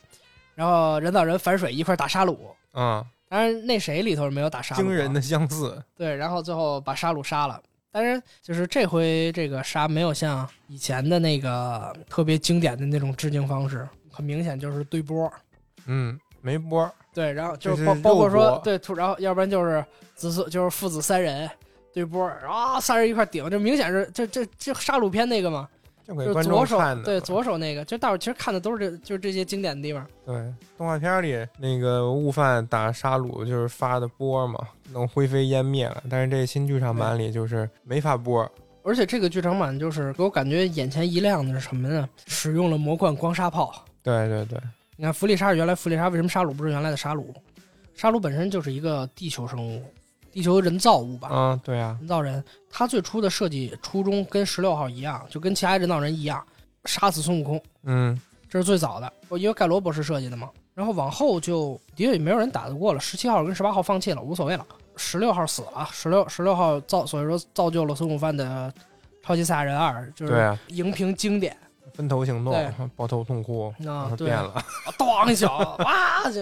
[0.57, 2.50] 然后人造人反水一块打沙鲁。
[2.74, 4.83] 嗯，当然，那谁里头没有打沙鲁啊？
[4.83, 5.81] 惊人的相似。
[5.96, 7.61] 对，然后最后把沙鲁杀了。
[7.98, 15.28] 当然，就是这回这个杀没有像以前的那个特别经典的那种致敬方式，很明显就是对波。
[15.87, 16.88] 嗯，没波。
[17.12, 19.84] 对，然后就是是包包括说对，突然后要不然就是
[20.14, 21.50] 子孙就是父子三人
[21.92, 25.68] 对波，啊，三人一块顶，这明显是这这这杀戮片那个嘛。
[26.08, 27.04] 就给观左手众看的。
[27.04, 30.04] 对左手那个，就大伙其实看的都是这就是这些经典的地方。
[30.24, 30.34] 对，
[30.78, 34.58] 动画片里那个悟饭打沙鲁就是发的波嘛，
[34.90, 36.02] 能灰飞烟灭了。
[36.08, 38.50] 但是这新剧场版里就是没发波，
[38.82, 42.08] 而且这个剧场版就是给我感觉眼前一亮的是什么呢？
[42.26, 43.84] 使用了魔幻光沙炮。
[44.02, 44.58] 对对对，
[44.96, 47.34] 你看弗利沙是原来弗利沙，为什么沙鲁不是原来的沙鲁？
[47.94, 49.82] 沙鲁本身就是一个地球生物，
[50.38, 52.42] 地球人造物吧，嗯，对啊，人造人。
[52.70, 56.40] 他最初的设计初衷跟十六号一样，就跟其他人造人一样，
[56.85, 58.16] 杀死孙悟空，嗯，
[58.48, 60.48] 这是最早的，因为盖罗博士设计的嘛。
[60.74, 64.64] 然后往后就的确也没有人打得过了，十七号跟十八号放弃了，无所谓了。
[64.96, 68.72] 十六号死了，十六十六号造，所以说造就了孙悟饭的
[69.24, 71.57] 超级赛亚人二，就是荧屏经典
[71.94, 74.64] 分头行动，抱头痛哭，啊变，了，
[74.96, 76.31] 咣一脚，哇！
[76.31, 76.40] 就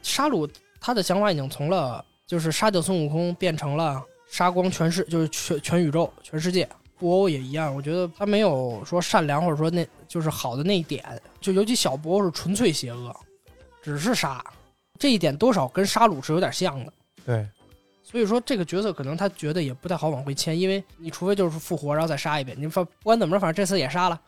[0.00, 0.48] 沙鲁
[0.80, 6.68] 他的想法已经从了就是杀掉孙悟空变成了杀光全世，就是全全宇宙全世界。
[6.98, 11.04] 布欧也一样，我觉得他没有说善良或者说那就是好的那一点，
[11.40, 13.14] 就尤其小布欧是纯粹邪恶，
[13.82, 14.42] 只是杀，
[14.98, 16.92] 这一点多少跟沙鲁是有点像的。
[17.26, 17.46] 对，
[18.02, 24.18] 所以说这个角色可能他觉得也不太好往回迁，因为你除非就是复活然后再杀一遍，你反不管怎么着，反正这次也杀了。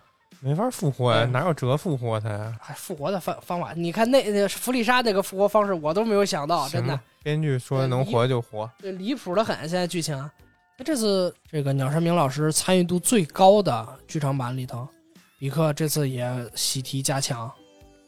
[0.41, 2.57] 没法复活呀，对哪有辙复活他呀？
[2.67, 9.57] 哎，复活的方方法，你看那那弗利沙那个复活方式，我都没有想到，真的，编剧说能活就活，这离谱的很。
[9.69, 10.17] 现在剧情，
[10.77, 14.87] 那这次这个鸟山明老师参与度最高的剧场版里头，
[15.39, 17.51] 比克这次也喜提加强。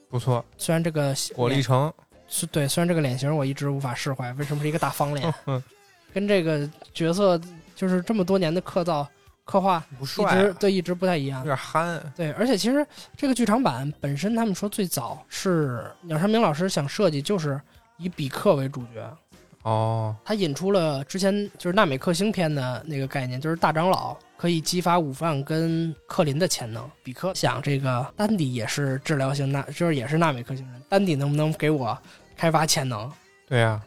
[0.08, 1.92] 不错，虽然这个脸果粒橙，
[2.28, 5.34] 是对，虽然这个脸型我一直无法释怀，为什么是一个大方脸？
[5.46, 5.62] 嗯
[6.12, 7.40] 跟这个角色
[7.76, 9.06] 就是这么多年的刻造
[9.50, 11.46] 刻画不一帅啊，直对一直不太一样有。
[11.46, 12.86] 点憨，对，而且其实
[13.16, 17.60] 这个剧场版本身，他们说最早是鸟山明老师想设计，就是
[17.96, 19.16] 以比克为主角，
[19.62, 26.88] 哦，他引出了之前就是纳美克星篇的那个概念，就是大长老可以激发午饭跟克林的潜能。
[27.02, 31.98] 比克想这个丹迪也是治疗型纳，就是也是纳美克星人，丹迪能不能给我
[32.36, 33.10] 开发潜能？
[33.48, 33.82] 对呀，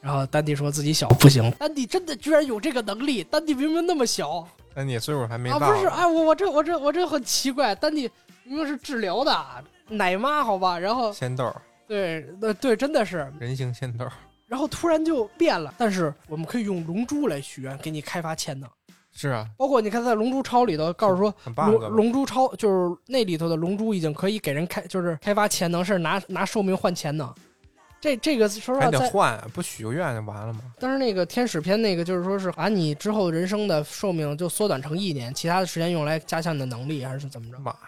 [0.00, 8.10] 然后丹迪说自己小不行，丹迪真的居然有这个能力，丹迪明明那么小但你岁数还没啊，到，不是，哎，我我这我这我这很奇怪，丹尼
[8.42, 11.54] 明明是治疗的奶妈，好吧，然后仙豆，
[11.86, 14.06] 对，呃对，真的是，人形仙豆，
[14.46, 18.68] 然后突然就变了，但是我们可以用龙珠来许愿，给你开发潜能。
[19.16, 27.32] 是啊，包括你看，在《龙珠超》里头，告诉说龙龙珠超就是那里头的龙珠已经可以给人开，就是开发潜能，是拿拿寿命换潜能。
[28.04, 30.60] 这这个说实还话，还得换，不许个愿就完了吗？
[30.78, 37.58] 但是那个天使篇那个就是说是把你之后人生的寿命就缩短成一年，其他的时间用来加强你的能力，还是怎么着？
[37.60, 37.78] 妈呀，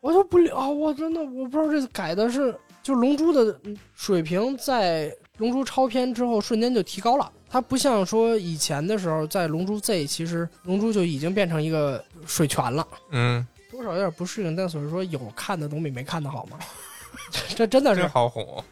[0.00, 0.66] 我就不了啊！
[0.66, 3.60] 我真的我不知道这改的是，就龙珠的
[3.94, 7.30] 水平在龙珠超篇之后瞬间就提高了。
[7.50, 12.88] 它不像说以前的时候，在龙珠 Z，其实龙珠就已经变成一个水泉了。
[13.10, 16.58] 嗯，多少有点不适应，但所以说有看的总比没看的好嘛。
[17.54, 18.64] 这真的真是，好哄，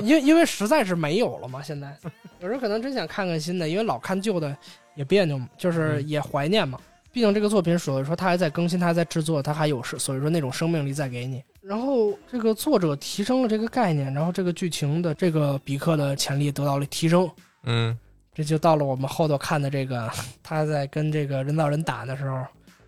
[0.00, 1.62] 因为因为实在是没有了嘛。
[1.62, 1.96] 现在
[2.40, 4.56] 有人可能真想看看新的，因为老看旧的
[4.94, 6.78] 也别扭，就是也怀念嘛。
[7.10, 11.42] 毕竟这个作品，所以说它还在更新，它还在制作，它还有是，所以说那种生命力再给你。
[11.62, 17.28] 然后这个作者提升了这个概念，然后这个剧情的这个比克的潜力得到了提升。
[17.64, 17.98] 嗯，
[18.34, 20.08] 这就到了我们后头看的这个，
[20.42, 22.44] 他在跟这个人造人打的时候，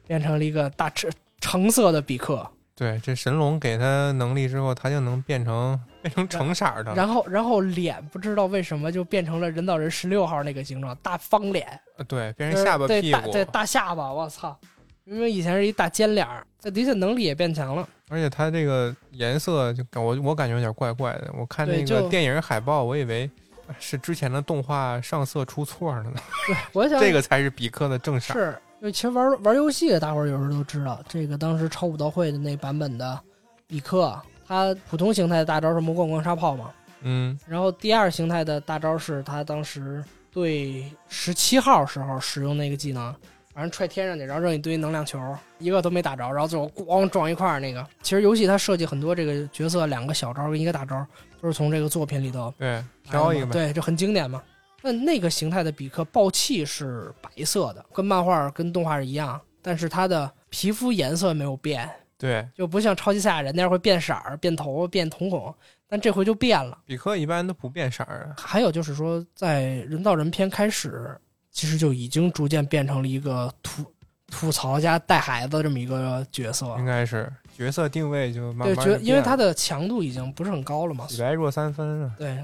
[0.07, 1.11] 变成了一个大橙
[1.41, 2.47] 橙色的比克。
[2.81, 14.59] 对，这神龙给他能力之后，他就能变成变成橙色的，然后，然后脸不知道为什么就变成了人造人十六号那个形状，大方脸，呃对，变成下巴对屁股，大对大下巴，我操！
[15.05, 17.87] 因为以前是一大尖脸儿，这的确能力也变强了。
[18.09, 21.31] 而且他这个颜色就感我我感觉有点怪怪的。
[21.37, 23.31] 我看那个电影海报，我以为
[23.79, 26.13] 是之前的动画上色出错了呢，
[26.47, 28.33] 对，我想 这个才是比克的正色。
[28.33, 33.21] 是，因为其实玩玩游戏大伙儿有时候都知道，这个当时超武道会的那版本的
[33.67, 36.71] 比克，他普通形态的大招是魔幻光沙炮嘛，
[37.03, 43.15] 嗯，然后第二形态的大招是他当时对十七号时候使用那个技能，
[43.53, 45.19] 反正踹天上去，然后扔一堆能量球，
[45.59, 47.87] 一个都没打着，然后最后咣撞一块儿那个。
[48.03, 51.07] 其实游戏它设计很多这个角色两个小招跟一个大招，
[51.39, 53.53] 都是从这个作品里头对，挑一个呗。
[53.53, 54.43] 对，就很经典嘛。
[54.83, 61.89] 那那个形态的比克爆气是白色的，跟漫画跟动画是一样，但是它的皮肤颜色没有变，
[62.19, 65.55] 对，就不像超级赛亚人那样会变色儿、变头、变瞳孔，
[65.89, 66.79] 但这回就变了。
[66.87, 68.37] 比克一般都不变色儿啊。
[68.39, 71.17] 还有就是说，在人造人篇开始，
[71.51, 73.85] 其实就已经逐渐变成了一个吐
[74.29, 76.67] 吐槽加带孩子这么一个角色。
[76.79, 81.07] 应该是角色定位就慢对，慢觉因为它的的强度已经不是很高了嘛。
[81.11, 82.15] 李白弱三分啊。
[82.17, 82.39] 对，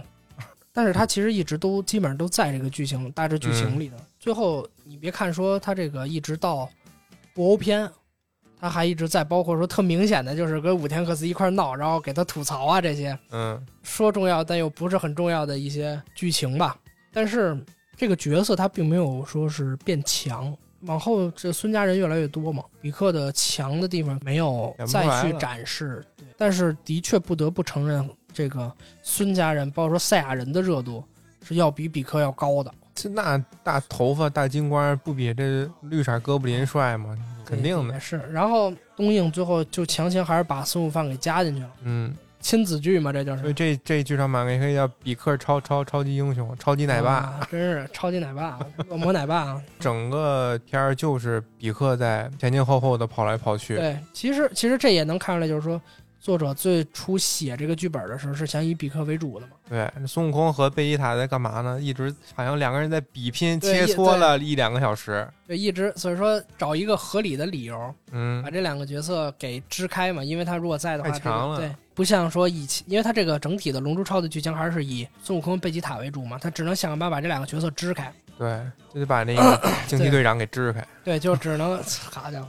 [0.77, 3.97] 但是他其实一直都基本上都在这个剧情大致剧情里的。
[4.21, 6.69] 最后你别看说他这个一直到
[7.33, 7.91] 布欧篇，
[8.61, 16.77] 他还一直在，包括说特明显的就是跟武田克斯一块闹，然后给他吐槽啊这些，嗯说重要但又不是很重要的一些剧情吧。
[17.11, 17.59] 但是
[17.97, 26.05] 这个角色他并没有说是变强，往后这孙家人越来越多嘛，比克的强的地方没有再去展示。
[26.37, 28.71] 但是的确不得不承认，这个
[29.03, 31.03] 孙家人，包括说赛亚人的热度
[31.43, 32.71] 是要比比克要高的。
[32.95, 37.17] 这那大头发大金冠不比这绿色哥布林帅吗？
[37.47, 38.19] 肯定的，是。
[38.31, 43.41] 然后东映最后就强行还是把孙悟饭给加进去了，嗯，亲子剧嘛，这就是。
[43.41, 47.13] 所以这这剧场版也可以叫比克超超超级英雄、超级奶爸。
[47.13, 48.59] 啊真是超级奶爸，
[48.91, 49.63] 恶魔奶爸啊！
[49.81, 53.77] 整个片儿就是比克在前前后后的跑来跑去。
[53.77, 55.81] 对，其实其实这也能看出来，就是说
[56.27, 59.53] 作者最初写这个剧本的时候是想以比克为主的嘛。
[59.69, 61.81] 对，孙悟空和贝吉塔在干嘛呢？
[61.81, 65.25] 一直好像两个人在比拼，切磋了一两个小时。
[65.47, 70.25] 对，一直所以说找一个合理的理由，嗯把，这两个角色给支开嘛。
[70.25, 78.13] 因为他如果在的话，太强了这个对，不像说以前，因为他这个整体的《龙珠超》的剧情还是以孙悟空、贝吉塔为主嘛，他只能想办法把这两个角色支开。
[78.37, 78.61] 对，
[78.93, 80.85] 就得把那个 惊奇队长给支开。
[81.05, 82.49] 对，就只能好家伙，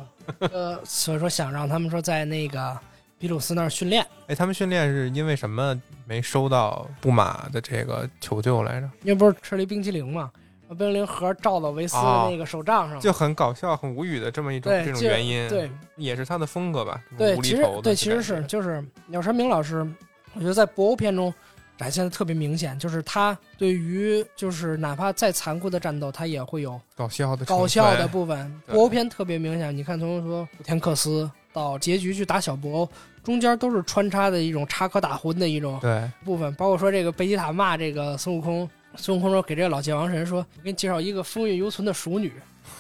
[0.52, 2.76] 呃，所以说想让他们说在那个
[3.20, 8.90] 比鲁斯那儿训练，哎，他们训练是因为什么没收到布马的这个求救来着？
[9.02, 10.32] 因为不是吃了一冰淇淋嘛，
[10.68, 17.02] 把冰淇淋盒照到维斯的那个手杖上，就很搞笑、很无语的这么一种这种原因，对，也是他的风格吧？
[17.18, 19.80] 对，其实对，其实是就是鸟山明老师，
[20.34, 21.34] 我觉得在博欧片中
[21.76, 28.62] 展现的特别明显，就是他对于就是哪怕再残酷的战斗，他也会有搞笑的搞笑的部分。
[28.68, 32.90] 对博欧片特别明显，你看从说武田克斯到结局去打小博欧，
[33.24, 42.32] 中间都是穿插的一种插科打诨的一种对，部分，包括说这个贝吉塔骂这个孙悟空，孙悟空说给这个老界王神说，我给你介绍一个风韵犹存的熟女，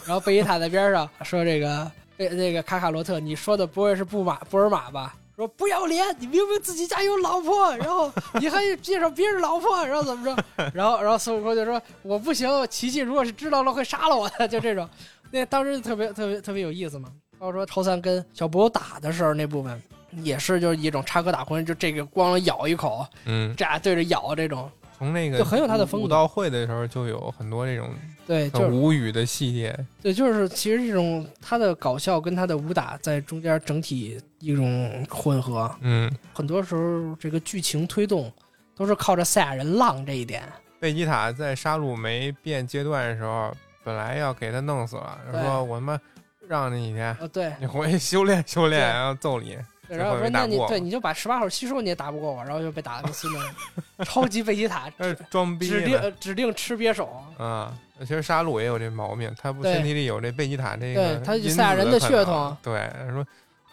[0.05, 5.15] 然后贝吉塔在边上说这个贝那个卡卡罗特，你说的不会是布马布尔玛吧？
[5.35, 10.71] 说不要脸，你明明自己家有老婆，然后你还介绍别人老婆，然后怎么着？
[10.73, 14.89] 然后然后孙悟空就说我不行，琪琪如果是知道了会杀了我的，就这种，
[15.29, 17.09] 那当时特别特别特别有意思嘛。
[17.39, 19.81] 包括说超三跟小博打的时候那部分，
[20.23, 26.05] 也是就是一种插科打诨，就这个光咬一口，嗯，这样对着咬这种，从那个就很有他的风格。
[26.05, 27.89] 武道会的时候就有很多这种
[28.25, 29.77] 对，就是无语的细节。
[30.01, 38.31] 对，就是其实这种他的搞笑跟他的武打在中间整体一种混合，嗯，很多时候这个剧情推动
[38.75, 40.43] 都是靠着赛亚人浪这一点。
[40.79, 43.51] 贝吉塔在杀戮没变阶段的时候，
[43.83, 45.41] 本来要给他弄死了，对。
[45.41, 45.99] 说我他妈
[46.47, 49.57] 让你一天，呃，对，你回去修炼修炼，然后揍你。
[49.87, 54.91] 对然后说最后没打过那你对你就把十八号吸收你也打不过我，然后就被打的跟孙子似的超级贝吉塔
[55.29, 57.09] 装逼指定指定吃瘪手。
[57.37, 57.73] 啊！
[57.99, 62.55] 其实杀戮也有这毛病，他不身体里有这贝吉塔这个对他就赛亚人的血统。
[62.61, 63.25] 对，说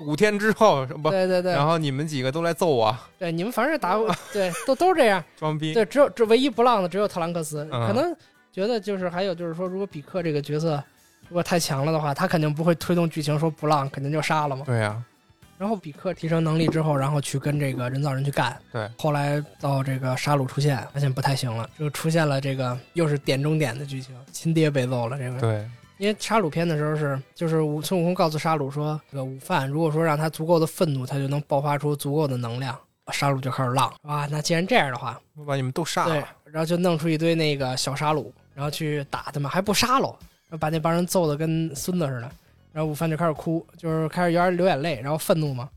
[0.07, 5.23] 五天之后不，对对对然后你们几个都来揍我，对，你们凡是打我， 对，都都是这样。
[5.37, 5.75] 装逼。
[5.75, 8.17] 对，只有这唯一不浪的只有特兰克斯，嗯可能
[8.53, 10.81] 觉得就是还有就是说，如果比克这个角色
[11.29, 14.65] 如果太强了的话，他肯定不会推动剧情说不浪，肯定就杀了嘛。
[14.67, 15.03] 对呀、
[15.59, 18.57] 然后比克提升能力之后，然后去跟这个人造人去干。
[18.73, 25.41] 对，后来到这个沙鲁出现，发现不太行了，就出现了这个又是点中点的剧情，亲爹被揍了这个。
[25.41, 32.79] 对，因为沙鲁篇的时候是，就是悟孙悟空告诉沙鲁说，这个午饭如果说让他足够的愤怒，他就能爆发出足够的能量。
[33.13, 40.19] 沙鲁就开始浪啊，那既然这样的话，我把你们都杀了对了。，然后就弄出一堆那个小沙鲁，然后去打他们，还不杀喽，然后
[40.59, 42.31] 把那帮人揍的跟孙子似的。
[42.73, 45.69] 然后午饭就开始哭，就是开始有点流眼泪，然后愤怒嘛。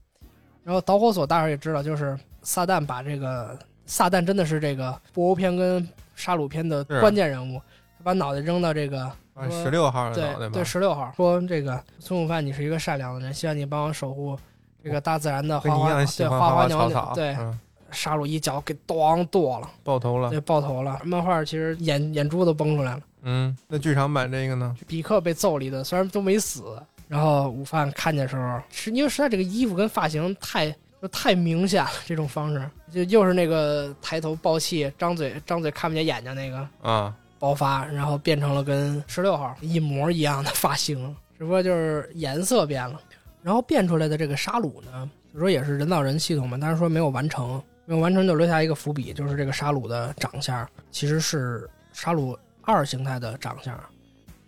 [0.64, 7.62] 然后导火索大伙也知道，就是撒旦把这个撒旦真的是这个布欧篇跟沙鲁篇的关键人物，
[8.00, 14.36] 他把脑袋扔到这个说十六号的对脑袋吧对，十六号说这个孙悟饭，你是一个善良的人，希望你帮我守护
[14.84, 17.60] 这个大自然的花花对花花鸟鸟，对，嗯，
[17.92, 20.32] 沙鲁一脚给咣剁了，爆头了。
[20.32, 21.00] 对，爆头了。
[21.04, 23.02] 漫画其实眼眼珠都崩出来了。
[23.24, 24.76] 嗯，那剧场版这个呢？
[24.88, 30.70] 比克被揍了一顿，虽然都没死，然后午饭看见的时候，是因为实在这个衣服跟发型太
[31.02, 43.00] 就太明显了，这种方式就又是那个抬头爆气，张嘴张嘴看不见眼睛那个啊，爆发，然后变成了跟十六号一模一样的发型，只不过就是颜色变了。
[43.44, 52.38] 然后变出来的这个沙鲁呢，就说也是人造人系统嘛，但是说没有完成，没有完成就留下一个伏笔，就是这个沙鲁的长相其实是沙鲁
[52.68, 53.74] 二形态的长相，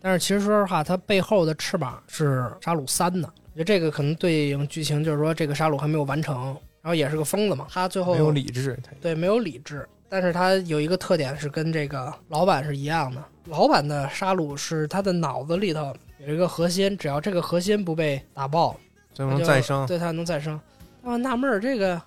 [0.01, 6.47] 但是其实说实话，它背后的翅膀是沙鲁三的，我觉得这个可能对应剧情，就是说这个沙鲁还没有完成，
[6.81, 13.23] 然后也是个疯子嘛，他最后没有理智，对，没有理智，但是他有一个特点是跟这个老板是一样的。
[13.45, 18.77] 老板的沙鲁是他的脑子里头有一个核心，只要这个核心不被打爆，
[19.13, 19.87] 最后能再生。
[19.87, 20.59] 对他能再生。
[21.03, 21.99] 啊，纳闷儿这个，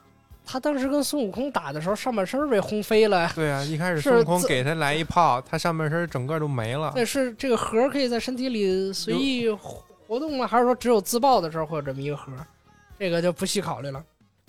[0.45, 3.30] 他当时跟孙悟空打的时候，上半身被轰飞了。
[3.34, 6.93] 对啊， 一开始孙悟空给他来一炮，他上半身整个都没了。
[6.95, 10.47] 那是这个核可以在身体里随意活活动吗？
[10.47, 12.32] 还是说只有自爆的时候会有这么一个核？
[12.99, 14.05] 这个就不细考虑了。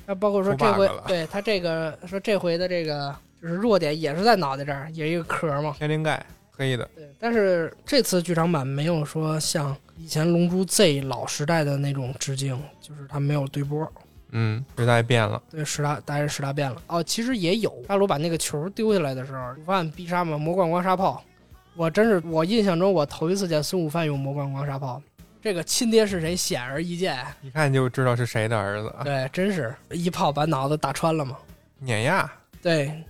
[0.06, 5.74] 那包括说这回对他这个说这回的这个就是弱点也是在脑袋这儿，也一个壳嘛。
[5.78, 13.90] 天灵盖黑的，对，但是这次剧场版没有说像以前《龙珠 Z》老时代的那种致敬，就是它没有对波。
[14.34, 15.42] 嗯，时代变了。
[15.50, 16.82] 对，时大当然时代变了。
[16.88, 17.74] 哦，其实也有。
[17.88, 21.24] 沙鲁把那个球丢下来的时候，午饭必杀嘛，魔贯光沙炮。
[21.76, 25.02] 我真是我印象中我头一次见孙悟饭用魔贯光沙炮，
[25.42, 27.18] 这个亲爹是谁显而易见。
[27.42, 31.38] 一看就知道是谁的儿子，对，真是一炮把脑子打穿了嘛。
[31.80, 32.32] 碾压。
[32.62, 33.04] 对，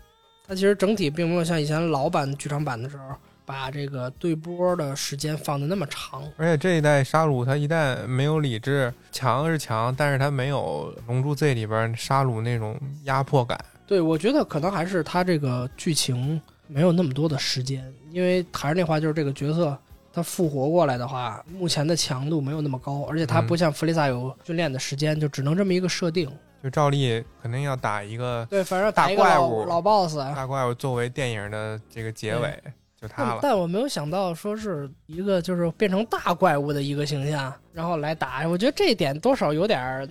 [0.47, 3.15] 它其实整体并没有像以前老版剧场版的时候，
[3.45, 6.23] 把这个对波的时间放的那么长。
[6.37, 13.59] 而且这一代沙鲁他一旦没有理智，强是强，但是他没有《龙珠 Z》里边沙鲁那种压迫感。
[13.85, 19.77] 对，我觉得可能还是他这个剧情没有那么多的时间，因为还是那话，就是这个角色
[20.13, 26.31] 他复活过来的话，目前的强度没有那么高，而且他嗯不像弗利萨有训练的时间，就只能这么一个设定。
[26.63, 30.17] 就照例肯定要打一个对，反正打一个老怪物老 boss。
[30.33, 32.57] 大怪物作为电影的这个结尾，
[33.03, 33.39] 就他了。
[33.41, 40.07] 但但我没有想到说是一个就是变成大怪物的一个形象，然后来打，我觉得这一点多少有点儿，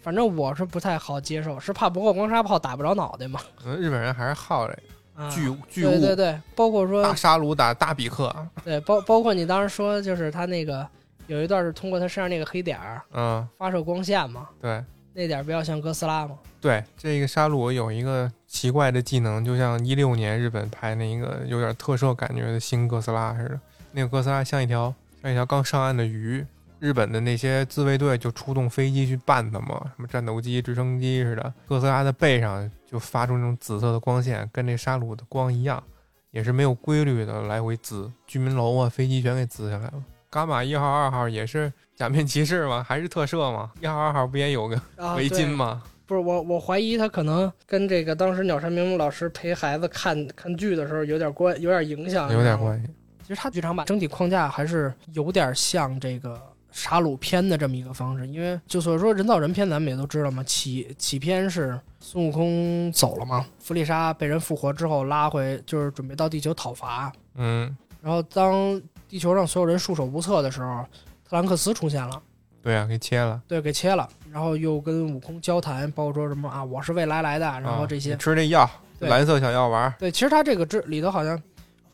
[0.00, 3.40] 反正我是不太好接受，是怕不过光沙炮打不着脑袋嘛。
[3.66, 10.86] 嗯日本人还是好这个啊巨巨物，对对对，包括说大沙鲁打大比克，对，包包括你当时说，就是他那个
[11.26, 14.82] 有一段是通过他身上那个黑点儿嗯，发射光线嘛，对
[15.12, 16.38] 那点儿比较像哥斯拉嘛。
[16.60, 23.60] 对，这个沙鲁有一个奇怪的技能，就像一六年日本拍那个有点特摄感觉的新哥斯拉似的，
[23.92, 26.44] 那个哥斯拉像一条像一条刚上岸的鱼。
[26.78, 31.52] 日本的那些自卫队就出动飞机去办它嘛，什么战斗机、直升机似的。
[31.68, 35.84] 哥斯拉的背上就发出那种紫色的光线，跟这沙鲁的光一样，
[36.30, 40.02] 也是没有规律的来回滋，居民楼啊、飞机全给滋下来了。
[40.30, 42.84] 伽马一号、二号也是假面骑士吗？
[42.86, 43.72] 还是特摄吗？
[43.80, 45.82] 一号、二号不也有个啊，围巾吗？
[46.06, 52.58] 不是我，我怀疑他可能跟这个当时鸟山明老师陪孩子看看剧的时候有点关，有点影响，有点。
[52.58, 52.88] 关系。
[53.22, 68.80] 其实他剧场版整体框架还是有点像这个杀戮篇的这么一个方式，因为就所以说人造人篇咱们也都知道嘛，起起篇是孙悟空走了嘛，弗利沙被人复活之后拉回，就是准备到地球讨伐，嗯，然后当
[69.10, 70.86] 地球上所有人束手无策的时候，
[71.28, 72.22] 特兰克斯出现了。
[72.62, 73.42] 对啊，给切了。
[73.48, 79.92] 对，给切了，然后又跟悟空交谈，包括说什么啊，我是未来来的，然后啊这些你，吃这药，蓝色小药丸。
[79.98, 81.42] 对，其实他这个这里头好像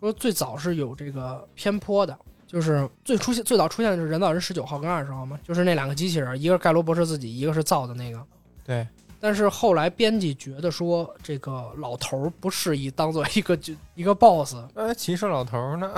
[0.01, 2.15] 说最早是有这个偏颇的，
[2.47, 8.21] 就是最出现最早出现的是人造人十九号跟二十号嘛，就是那两个机器人，一个是盖罗博士自己，一个是造的那个。
[8.65, 8.87] 对，
[9.21, 15.91] 但是后来编辑觉得说这个老头儿不适宜当做一个就一个 boss，呃，骑士老头儿呢？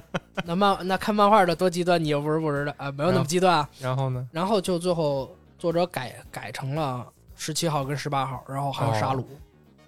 [0.44, 3.68] 那漫那看漫画的多极端，你又不是不知道啊，没有那么极端啊。
[3.80, 4.28] 然后呢？
[4.32, 9.26] 然后就最后作者改改成了十七号跟十八号，然后还有沙鲁。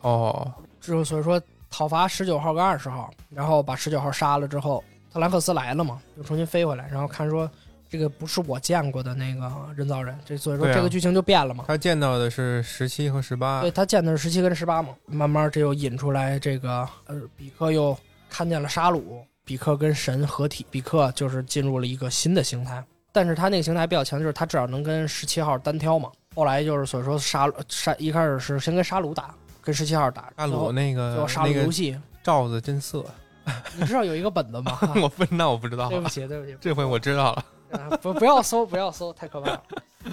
[0.01, 1.41] 哦，之后所以说
[1.71, 7.51] 讨伐十九号跟二十号，然后把十九号杀了之后，特兰克斯来了嘛，又重新飞回来，然后看说
[7.89, 11.65] 这个不是我见过的那个人造人，这所以说这个剧情就变了嘛。
[11.67, 13.71] 他见到的是十七和十八对。
[13.71, 17.97] 他见的是十七跟十八嘛，慢慢这又引出来这个呃，比克又
[18.29, 22.83] 看见了沙鲁，比克跟神合体，比克就是进入了一个新的形态，
[23.13, 26.11] 但是他那个形态比较强，就是他至少能跟十七号单挑嘛。
[26.35, 33.05] 后来就是所以说沙沙一开始是先跟沙鲁打，跟十七号打，沙鲁那个后沙鲁游戏，罩子真色，
[33.79, 34.79] 你知道有一个本子吗？
[35.01, 37.45] 我不那 我不知道，对不起，对不起，这回我知道了。
[37.73, 39.63] 啊不不要搜，不要搜，太可怕了。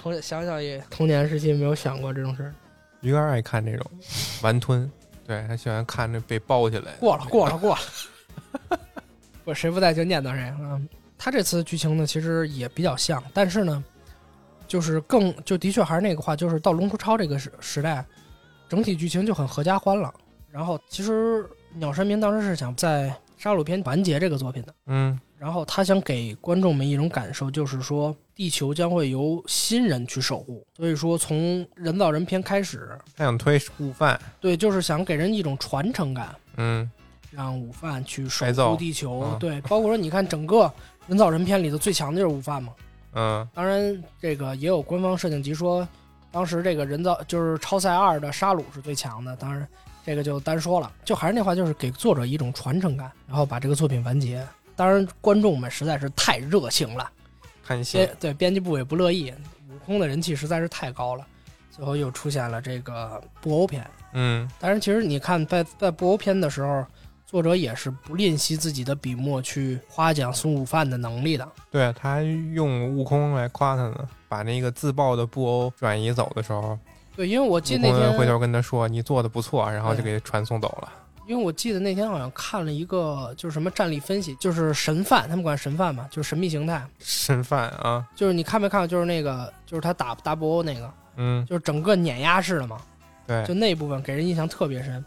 [0.01, 2.53] 童想想也童年时期没有想过这种事儿。
[3.01, 3.86] 鱼竿爱看这种
[4.41, 4.91] 玩吞，
[5.27, 6.93] 对他喜欢看那被包起来。
[6.99, 7.82] 过了，过了，过了。
[9.44, 10.80] 不，谁不在就念叨谁啊。
[11.18, 13.84] 他这次剧情呢，其实也比较像，但是呢，
[14.68, 18.06] 就是更就的确还是那个话，就是到《龙珠超》这个时时代，
[18.68, 20.14] 整体剧情就很合家欢了。
[20.50, 24.74] 然后其实鸟山明当时是想在杀戮篇完结这个作品的。
[24.88, 30.66] 嗯，然后他想给观众们一种感受，就是说地球将会由新人去守护。
[30.76, 34.20] 所以说，从人造人篇开始，他想推悟饭。
[34.39, 36.89] 对，就是想给人一种传承感，嗯，
[37.32, 39.19] 让午饭去守改造护地球。
[39.19, 40.71] 啊对，包括说你看整个
[41.07, 42.73] 人造人篇里头最强的就是午饭嘛。
[43.13, 45.88] 嗯，当然，这个也有官方设定集说，
[46.32, 49.36] 当时这个人造就是超赛二的沙鲁是最强的。
[49.36, 49.67] 当然，
[50.05, 54.47] 这个就单说了，就还是那话，就是给作者一种传承感，然后把这个作品完结。
[54.77, 57.11] 当然，观众们实在是太热情了。
[57.65, 59.34] 看戏编对编辑部也不乐意，
[59.69, 61.25] 悟空的人气实在是太高了，
[61.69, 63.86] 最后又出现了这个布欧篇。
[64.13, 66.86] 嗯当然，其实你看在在布欧篇的时候，
[67.32, 71.47] 作者也是不吝惜自己的笔墨去夸奖孙悟饭的能力的。
[71.71, 72.23] 对，他还
[72.53, 76.77] 用悟空来夸他呢，把那个自爆的布欧转移走的时候，
[77.15, 80.91] 对，因为我记得那天空回头跟他说：“你做的不错。”然后就给传送走了。
[81.25, 88.88] 因为我记得那天好像看了一个，就是什么战力分析，就是神范，他们管神范嘛，就是神秘形态，神犯啊，就是你看没看过？
[88.88, 92.82] 就是那个，就是他打打布欧那个，嗯，就是整个碾压式的嘛，
[93.25, 95.01] 对就，那部分给人印象特别深。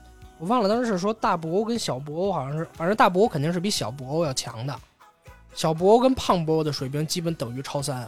[0.44, 4.78] 我忘了当时是说大布欧跟小布欧好像是，反正大布欧肯定是比小布欧要强的，
[5.54, 8.06] 小布欧跟胖布欧的水平基本等于超三，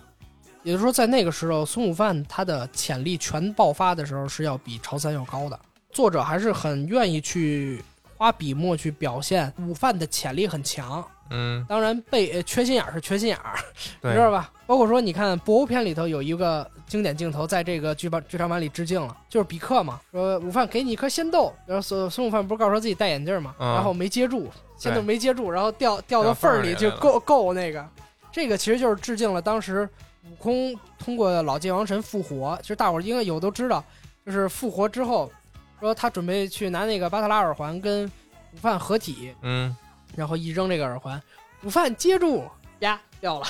[0.62, 5.58] 也就是说在那个时候，孙悟饭他的潜力全爆发的时候是要比超三要高的。
[5.90, 7.82] 作者还是很愿意去
[8.18, 13.58] 花笔墨去表现悟饭的潜力很强，嗯，当然被呃缺心眼儿是缺心眼儿，
[14.02, 14.52] 你，知道吧？
[14.66, 23.74] 包括说，你看博欧片里头有一个经典镜头，在这个剧版剧场版里致敬了，就是比克嘛，说午饭给你一颗仙豆，然后孙孙悟饭不是告诉说自己戴眼镜嘛，嗯。
[23.74, 27.86] 然后没接住，仙豆没接住，然后掉掉到缝儿里缝儿里就够够那个，
[28.32, 29.88] 这个其实就是致敬了当时
[30.28, 33.84] 悟空通过老界王神复活，其实大伙儿应该有都知道，
[34.24, 35.30] 就是复活之后，
[35.78, 38.04] 说他准备去拿那个巴特拉耳环跟
[38.52, 39.74] 午饭合体，嗯，
[40.16, 41.22] 然后一扔这个耳环，
[41.62, 42.44] 午饭接住
[42.80, 43.46] 呀掉了，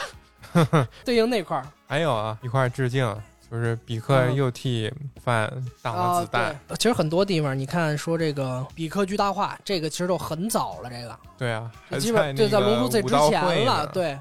[1.04, 1.66] 对应那块儿。
[1.86, 3.16] 还有啊，一块儿致敬，
[3.50, 4.92] 就是比克嗯又替
[5.22, 5.50] 范
[5.82, 6.60] 挡了啊，子弹。
[6.66, 13.86] 对，其实很多地方，你看说这个比克巨大化，这个其实都很早了，这个对啊，基本对在在龙珠 Z 之前了。
[13.86, 14.18] 对，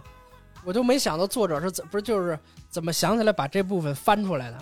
[0.63, 2.38] 我就没想到作者是怎不是就是
[2.69, 4.57] 怎么想起来把这部分翻出来的。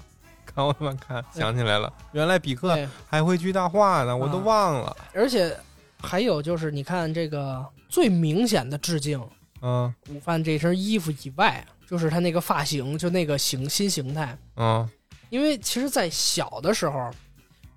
[0.46, 2.78] 看我们看，想起来了，原来比克，
[3.10, 4.96] 还会巨大化呢，我都啊忘了。
[5.14, 5.56] 而且
[6.00, 9.20] 还有就是，你看这个最明显的致敬
[9.64, 14.38] 嗯午饭这身衣服以外，就是他那个发型，就那个形新形态。
[14.58, 14.88] 嗯
[15.30, 17.10] 因为其实，在小的时候，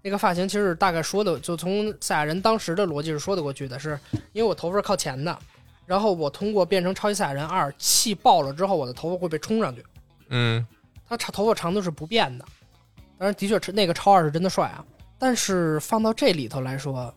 [0.02, 3.98] 那个发型其实大概说的，就从赛亚人当时的逻辑是说得过去的，是
[4.34, 5.38] 因为我头发是靠前的，
[5.86, 9.82] 然后我通过变成超级赛亚人二气爆了之后，我的头发会被冲上去，
[10.28, 10.66] 嗯
[11.08, 12.44] 他长头发长度是不变的。
[13.16, 14.84] 当然，的确那个超二是真的帅啊，
[15.18, 17.14] 但是放到这里头来说，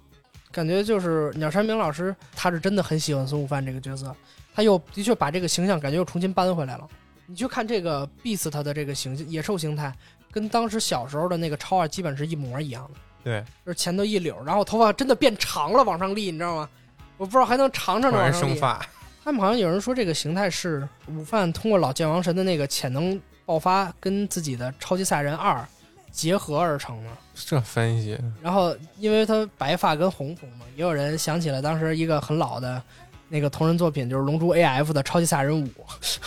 [0.51, 4.15] 感觉就是鸟山明老师他是真的很喜欢孙悟饭这个角色，
[4.59, 6.85] 他又的确把这个形象感觉又重新搬回来了。
[7.25, 9.93] 你去看这个 Beast 他的这个形象野兽形态，
[10.31, 16.69] 跟当时小时候的那个超二基本是一模一样的，对，就是前头一绺，然后头发真的变长了往上立，你知道吗？
[17.15, 18.53] 我不知道还能长长果的往上立。
[18.53, 18.85] 生发。
[19.23, 25.65] 他们好像有人说这个形态是午饭通过老剑王神的那个潜能爆发跟自己的超级赛亚人二
[26.11, 27.09] 结合而成的。
[27.33, 32.83] 这分析，然后因为他白发跟红瞳嘛，也有人想起了当时一个很老的
[33.29, 35.69] 那个同人作品，就是《龙珠 AF》的超级赛亚人五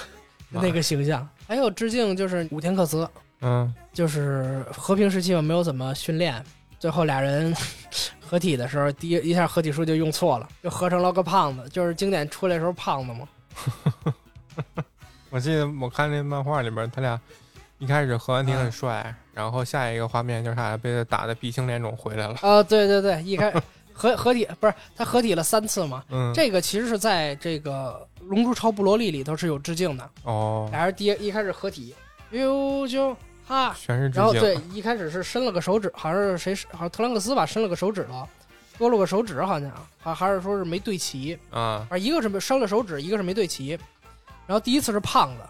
[0.50, 1.28] 那个形象。
[1.46, 3.06] 还有致敬就是武田克斯，
[3.40, 6.42] 嗯就是和平时期嘛，没有怎么训练，
[6.78, 7.54] 最后俩人
[8.24, 13.28] 合体的时候，第一一下合体术就用错了，就合成了个胖子，就是经典出来的时候胖子嘛。
[15.28, 17.20] 我记得我看那漫画里边，他俩
[17.78, 22.38] 一开始合完体很帅，然后下一个画面就是他俩被他打的鼻青脸肿回来了。
[22.42, 23.52] 啊，对对对，一开
[23.92, 26.02] 合合体不是他合体了三次嘛？
[26.10, 31.94] 嗯，这个其实是在这个《龙珠超布罗利》里头是有致敬的，哦，俩人第一一开始合体，
[32.30, 33.16] 呦就
[33.46, 34.56] 哈，全是致敬然后对。
[34.72, 38.26] 一开始是伸了个手指，好像是谁好像特兰克斯吧，伸了个手指头，
[38.78, 39.70] 多了个手指好像，
[40.00, 43.78] 还还是说是没对齐，啊，啊一个是没伸了手指，一个是没对齐。
[44.46, 45.42] 然后第一次是胖子，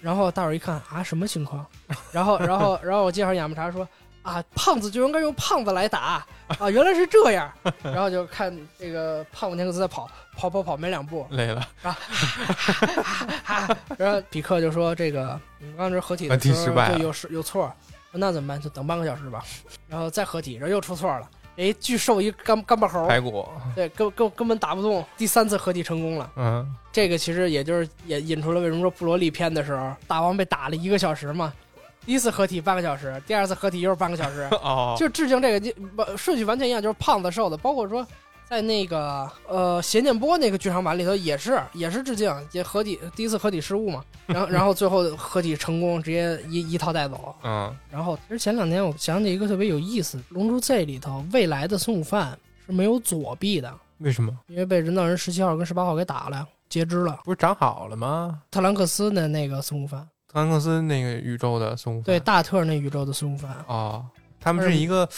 [0.00, 1.64] 然后大伙一看啊，什么情况？
[2.10, 3.86] 然后然后然后我介绍雅木茶说
[4.24, 6.26] 啊，胖子就应该用胖子来打
[6.58, 7.52] 啊，原来是这样。
[7.82, 11.96] 然后就看这个胖子尼克斯在跑跑跑跑没两步，累了啊，
[13.98, 17.70] 然后比克就说这个你们刚才合体的时候有失有错，
[18.12, 18.58] 那怎么办？
[18.58, 19.44] 就等半个小时吧。
[19.88, 21.28] 然后再合体，然后又出错了。
[21.56, 23.46] 哎，巨兽一干干巴猴，排骨，
[23.76, 25.04] 对，根根根本打不动。
[25.16, 26.32] 第三次合体成功了。
[26.34, 31.52] 嗯，这个其实也就是也引出了为什么说布罗利篇的时候，大王被打了一个小时嘛。
[32.04, 38.06] 第一次合体半个小时，第二次合体又是半个小时， 哦，就致敬这个顺序完全一样，就是胖子瘦的，包括说
[38.48, 47.34] 在那个呃邪念波那个剧场版里头也是也是致敬，也合体第一次合体失误嘛， 然后然后最后合体成功，直接一一套带走。
[47.42, 54.30] 嗯，然后其实前两天我想起一个特别有意思，《龙珠 Z》里头未来的孙悟饭是没有左臂的，为什么？
[54.48, 57.20] 因为被人造人十七号跟十八号给打了，截肢了。
[57.24, 58.42] 不是长好了吗？
[58.50, 64.04] 特兰克斯的那个孙悟饭，特兰克斯那个宇宙的孙悟空，对大特那宇宙的孙悟饭，哦，
[64.40, 65.08] 他们是一个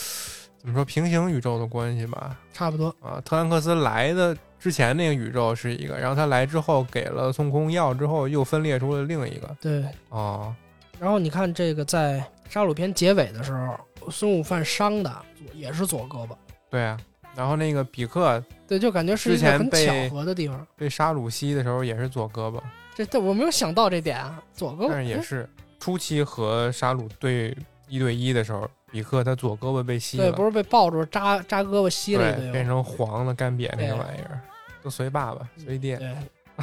[0.59, 2.37] 怎么说平行宇宙的关系吧？
[2.53, 2.95] 差不多。
[3.01, 9.57] 啊，特兰克斯来的之前那个宇宙是一个，然后他来之后给了孙悟空药之后，又分裂出了另一个。
[9.59, 10.53] 对，哦，
[10.99, 15.11] 然后你看这个在杀戮篇结尾的时候，孙悟饭伤的
[15.51, 16.35] 也是左胳膊，
[16.69, 16.95] 对啊。
[17.35, 20.65] 然后那个比克对，就感觉是一之个很巧合的地方。
[20.75, 22.61] 被杀鲁西的时候也是左胳膊，
[22.97, 25.47] 这这我没有想到这点啊，左胳膊但是也是
[25.79, 27.55] 初期和沙鲁对
[27.87, 34.41] 一对一的时候，比克他左胳膊被吸对，了，不是被抱住扎扎胳膊吸了一对，顿变成黄的干瘪那对个玩意儿，
[34.81, 35.95] 都随爸爸随爹。
[35.97, 36.11] 对，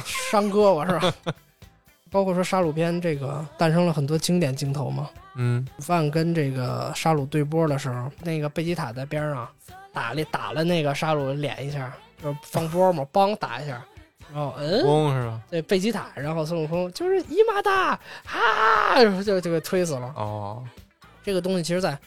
[0.03, 1.13] 伤胳膊是吧？
[2.11, 5.09] 包括说沙鲁篇这个诞生了很多经典镜头嘛。
[5.37, 9.47] 嗯，范跟这个沙鲁对波的时候，那个贝吉塔在边上
[9.93, 13.83] 打了打了那个沙鲁脸一下，就是放波嘛，梆打一下，
[14.33, 15.41] 然后嗯，嗡是吧？
[15.49, 20.13] 对贝吉塔，然后孙悟空就是伊玛达哈，然后就就给推死了。
[20.15, 20.63] 哦，
[21.23, 21.97] 这个东西其实在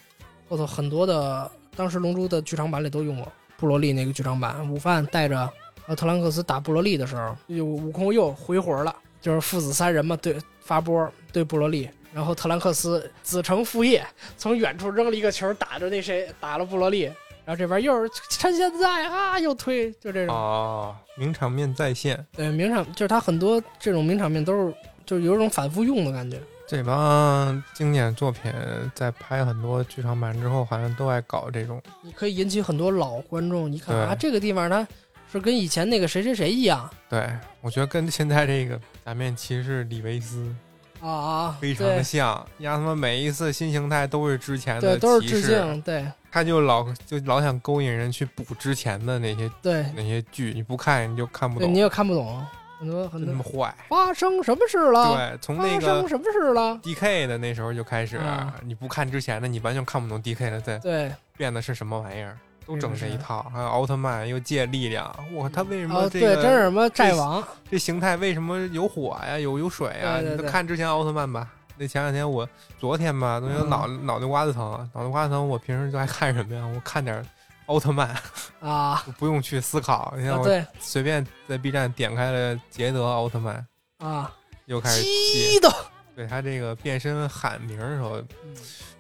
[0.49, 3.33] 后头很多的当时《龙珠》的剧场版里都用过。
[3.57, 5.51] 布罗利那个剧场版，午饭带着
[5.89, 14.07] 呃特兰克斯打布罗利的时候，有悟空又回魂了，就是父子三人嘛，对发波对布罗利，然后特兰克斯子承父业，
[14.37, 17.11] 从远处扔了一个球打着那谁打了布罗利，
[17.49, 20.37] 然后这边又是趁现在啊又推，就这种。
[20.37, 22.23] 哦，名场面再现。
[22.37, 24.75] 对，名场就是他很多这种名场面都是
[25.07, 26.39] 就是有一种反复用的感觉。
[26.67, 28.53] 这帮经典作品
[28.95, 31.81] 在拍很多剧场版之后，好像都爱搞这种。
[32.03, 34.87] 你可以引起很多老观众，你看啊，这个地方它
[35.33, 37.31] 是跟以前那个谁谁谁一样对，
[37.63, 40.55] 我觉得跟现在这个假面骑士李维斯
[41.01, 52.45] 啊啊，非常的对像，让他们每一次新形态都是之前对，的都是致敬，对他就老就老想勾引人去补之前的那些对那些剧，你不看你就看不，懂，你也看不懂
[52.79, 53.43] 很多很多那么。
[53.43, 53.75] 坏。
[53.89, 55.17] 发生什么事了？
[55.17, 62.39] 对，从那个发生什么事了？D K 的那时候就开始，嗯你不看之前的，你完全看不懂 D K 的在对，变的是什么玩意儿，
[62.69, 63.51] 都整这一套。
[63.53, 70.19] 还有奥特曼又借力量，我，他为什么哦，对，这个、真是什么债王，这形态为什么有火呀，有有水呀？
[70.19, 71.49] 你对对对都看之前奥特曼吧。
[71.79, 72.47] 那前两天我
[72.79, 75.49] 昨天吧，都有嗯脑、脑袋瓜子疼，脑袋瓜子疼。
[75.49, 76.65] 我平时就爱看什么呀？
[76.75, 77.25] 我看点
[77.67, 78.15] 奥特曼，
[78.61, 80.13] 啊不用去思考。
[80.17, 83.65] 你看啊，我对随便在 B 站点开了捷德奥特曼，
[83.99, 84.31] 啊，
[84.67, 85.53] 又开始记。
[85.53, 85.73] 激动，
[86.19, 88.21] 对他这个变身喊名儿的时候，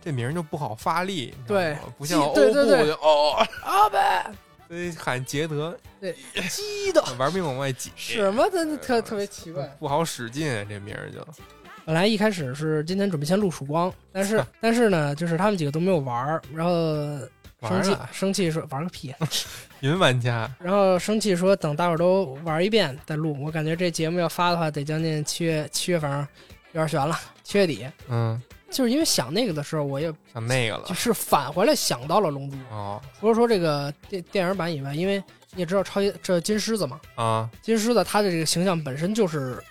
[0.00, 3.98] 这名儿就不好发力，对不像欧布对对对就哦，阿贝，
[4.68, 6.14] 所以喊捷德对
[6.48, 9.66] 激动， 玩命往外挤，什么真的特特别奇怪。
[9.80, 11.18] 不好使劲啊，这名儿就
[11.84, 16.72] 本来一开始是今天准备先录曙光，但是但是呢，就是他们几个都没有玩儿，然后
[17.68, 19.12] 生气了生气说玩个屁，
[19.80, 20.48] 云玩家。
[20.60, 23.36] 然后生气说等大伙儿都玩一遍再录。
[23.42, 26.28] 我感觉这节目要发的话，得将近七月七月份儿
[26.72, 27.86] 有点悬了，七月底。
[28.08, 28.40] 嗯，
[28.70, 30.84] 就是因为想那个的时候，我也想那个了。
[30.86, 33.00] 就是返回来想到了《龙珠》，哦。
[33.18, 35.22] 除了说这个电电影版以外，因为
[35.54, 39.62] 你也知道超级这金狮子嘛，啊，金狮子它的这个形象本身就是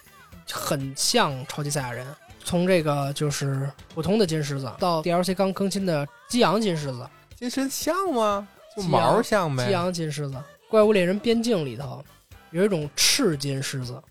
[0.51, 2.05] 很像超级赛亚人。
[2.43, 8.47] 从这个就是普通的金狮子到 DLC 刚更新的激昂金狮子，金身像吗？
[8.73, 9.67] 就毛像呗。
[9.67, 10.35] 激昂金狮子，
[10.69, 12.01] 怪物猎人边境里头
[12.51, 14.01] 有一种赤金狮子，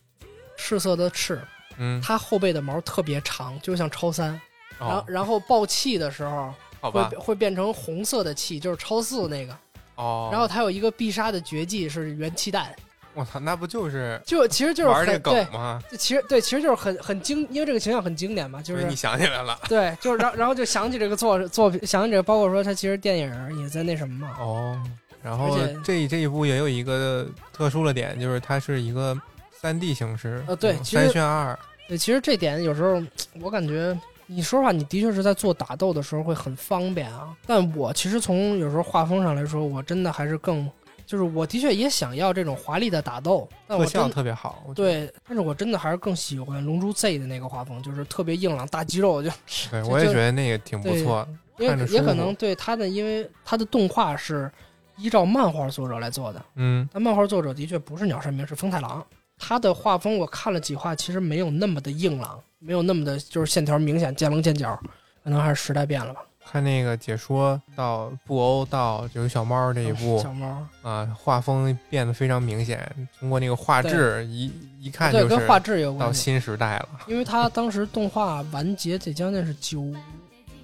[0.54, 1.40] 赤色的赤，
[1.78, 4.40] 嗯，它后背的毛特别长，就像超三。
[4.78, 9.56] 然后哦，然后爆气的时候会，会变成红色的气，就是超四那个。
[9.94, 12.76] 哦，然后它有一个必杀的绝技是元气弹，
[13.14, 15.82] 我操，那不就是就其实就是玩这梗，吗？
[15.90, 19.58] 就其实对，其实就是很很经，因为这个形象很经典嘛，就是你想起来了。
[19.66, 24.78] 对，就是然后然后就想起这个作作品，想起这个，包括说它其实电影也在那什么嘛，哦，
[25.22, 29.18] 然后这这一部也有一个特殊的点，就是它是一个
[29.60, 33.02] 三 D 形式，嗯呃对其实三选二，对，其实这点有时候
[33.40, 37.34] 我感觉，你说实话，你的确是在做打斗的时候会很方便啊。
[37.46, 40.68] 但我其实从有时候画风上来说，我真的还是更，
[41.06, 44.64] 就是我的确也想要这种华丽的打斗，但我特效特别好。
[44.74, 49.30] 对，但是我真的还是更喜欢《龙珠 Z》的那个画风，就是特别硬朗大肌肉， 就
[49.70, 51.26] 对我也觉得那个挺不错。
[51.58, 54.50] 因为也可能对他的，因为他的动画是
[54.98, 59.02] 依照漫画作者来做的，嗯，但漫画作者的确不是鸟山明，是风太郎。
[59.38, 64.78] 他的画风我看了几画，其实没有那么的硬朗，没有那么的就是线条明显、见棱见角，
[65.22, 66.20] 可能还是时代变了吧。
[66.48, 76.88] 看那个解说到布欧到就是小猫这一部小猫，啊，画风变得非常明显，通过那个画质一一看对，就是跟画质有关系，到新时代了。
[77.08, 79.92] 因为他当时动画完结得将近是九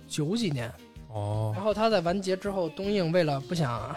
[0.07, 0.71] 九几年，
[1.09, 1.53] 哦。
[1.53, 3.95] 然，后他在完结之后，东映为了不想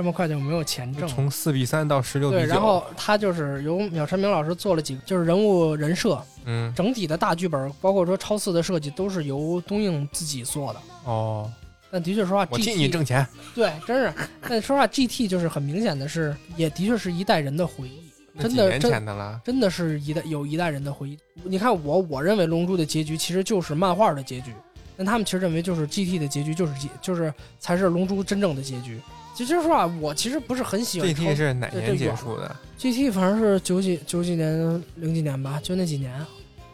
[0.00, 10.80] 这么快就没有钱挣，从四比三到十六比对，然后他就是由秒山明老师做了几个，就是人物人设，嗯，整体的大剧本，包括说超四的设计，都是由东映自己做的。
[11.04, 11.52] 哦，
[11.90, 13.26] 但的确说话我替你挣钱。
[13.54, 14.10] 对，真是。
[14.40, 18.00] 但说实话，GT 就是很明显的是，也的确是一代人的回忆。
[18.38, 19.38] 真的真前的了。
[19.44, 21.18] 真的是一代有一代人的回忆。
[21.44, 24.54] 你看我，我认为《龙珠》的结局其实就是漫画的结局，
[25.00, 29.00] 但他们其实认为就是 GT 的结局就是结就是才是《龙珠》真正的结局。
[29.34, 36.12] 其实说实话，我其实不是很喜欢 GT 超是哪年结束的？GT，反正是九几九几年零几年吧，就那几年。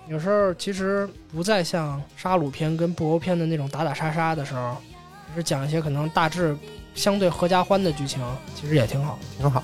[0.09, 4.77] 有时候其实不再像杀戮片跟布欧片的那种打打杀杀的时候，
[5.29, 6.57] 只是讲一些可能大致
[6.97, 8.21] 相对合家欢的剧情，
[8.61, 9.21] 其实也挺好。
[9.39, 9.63] 挺好。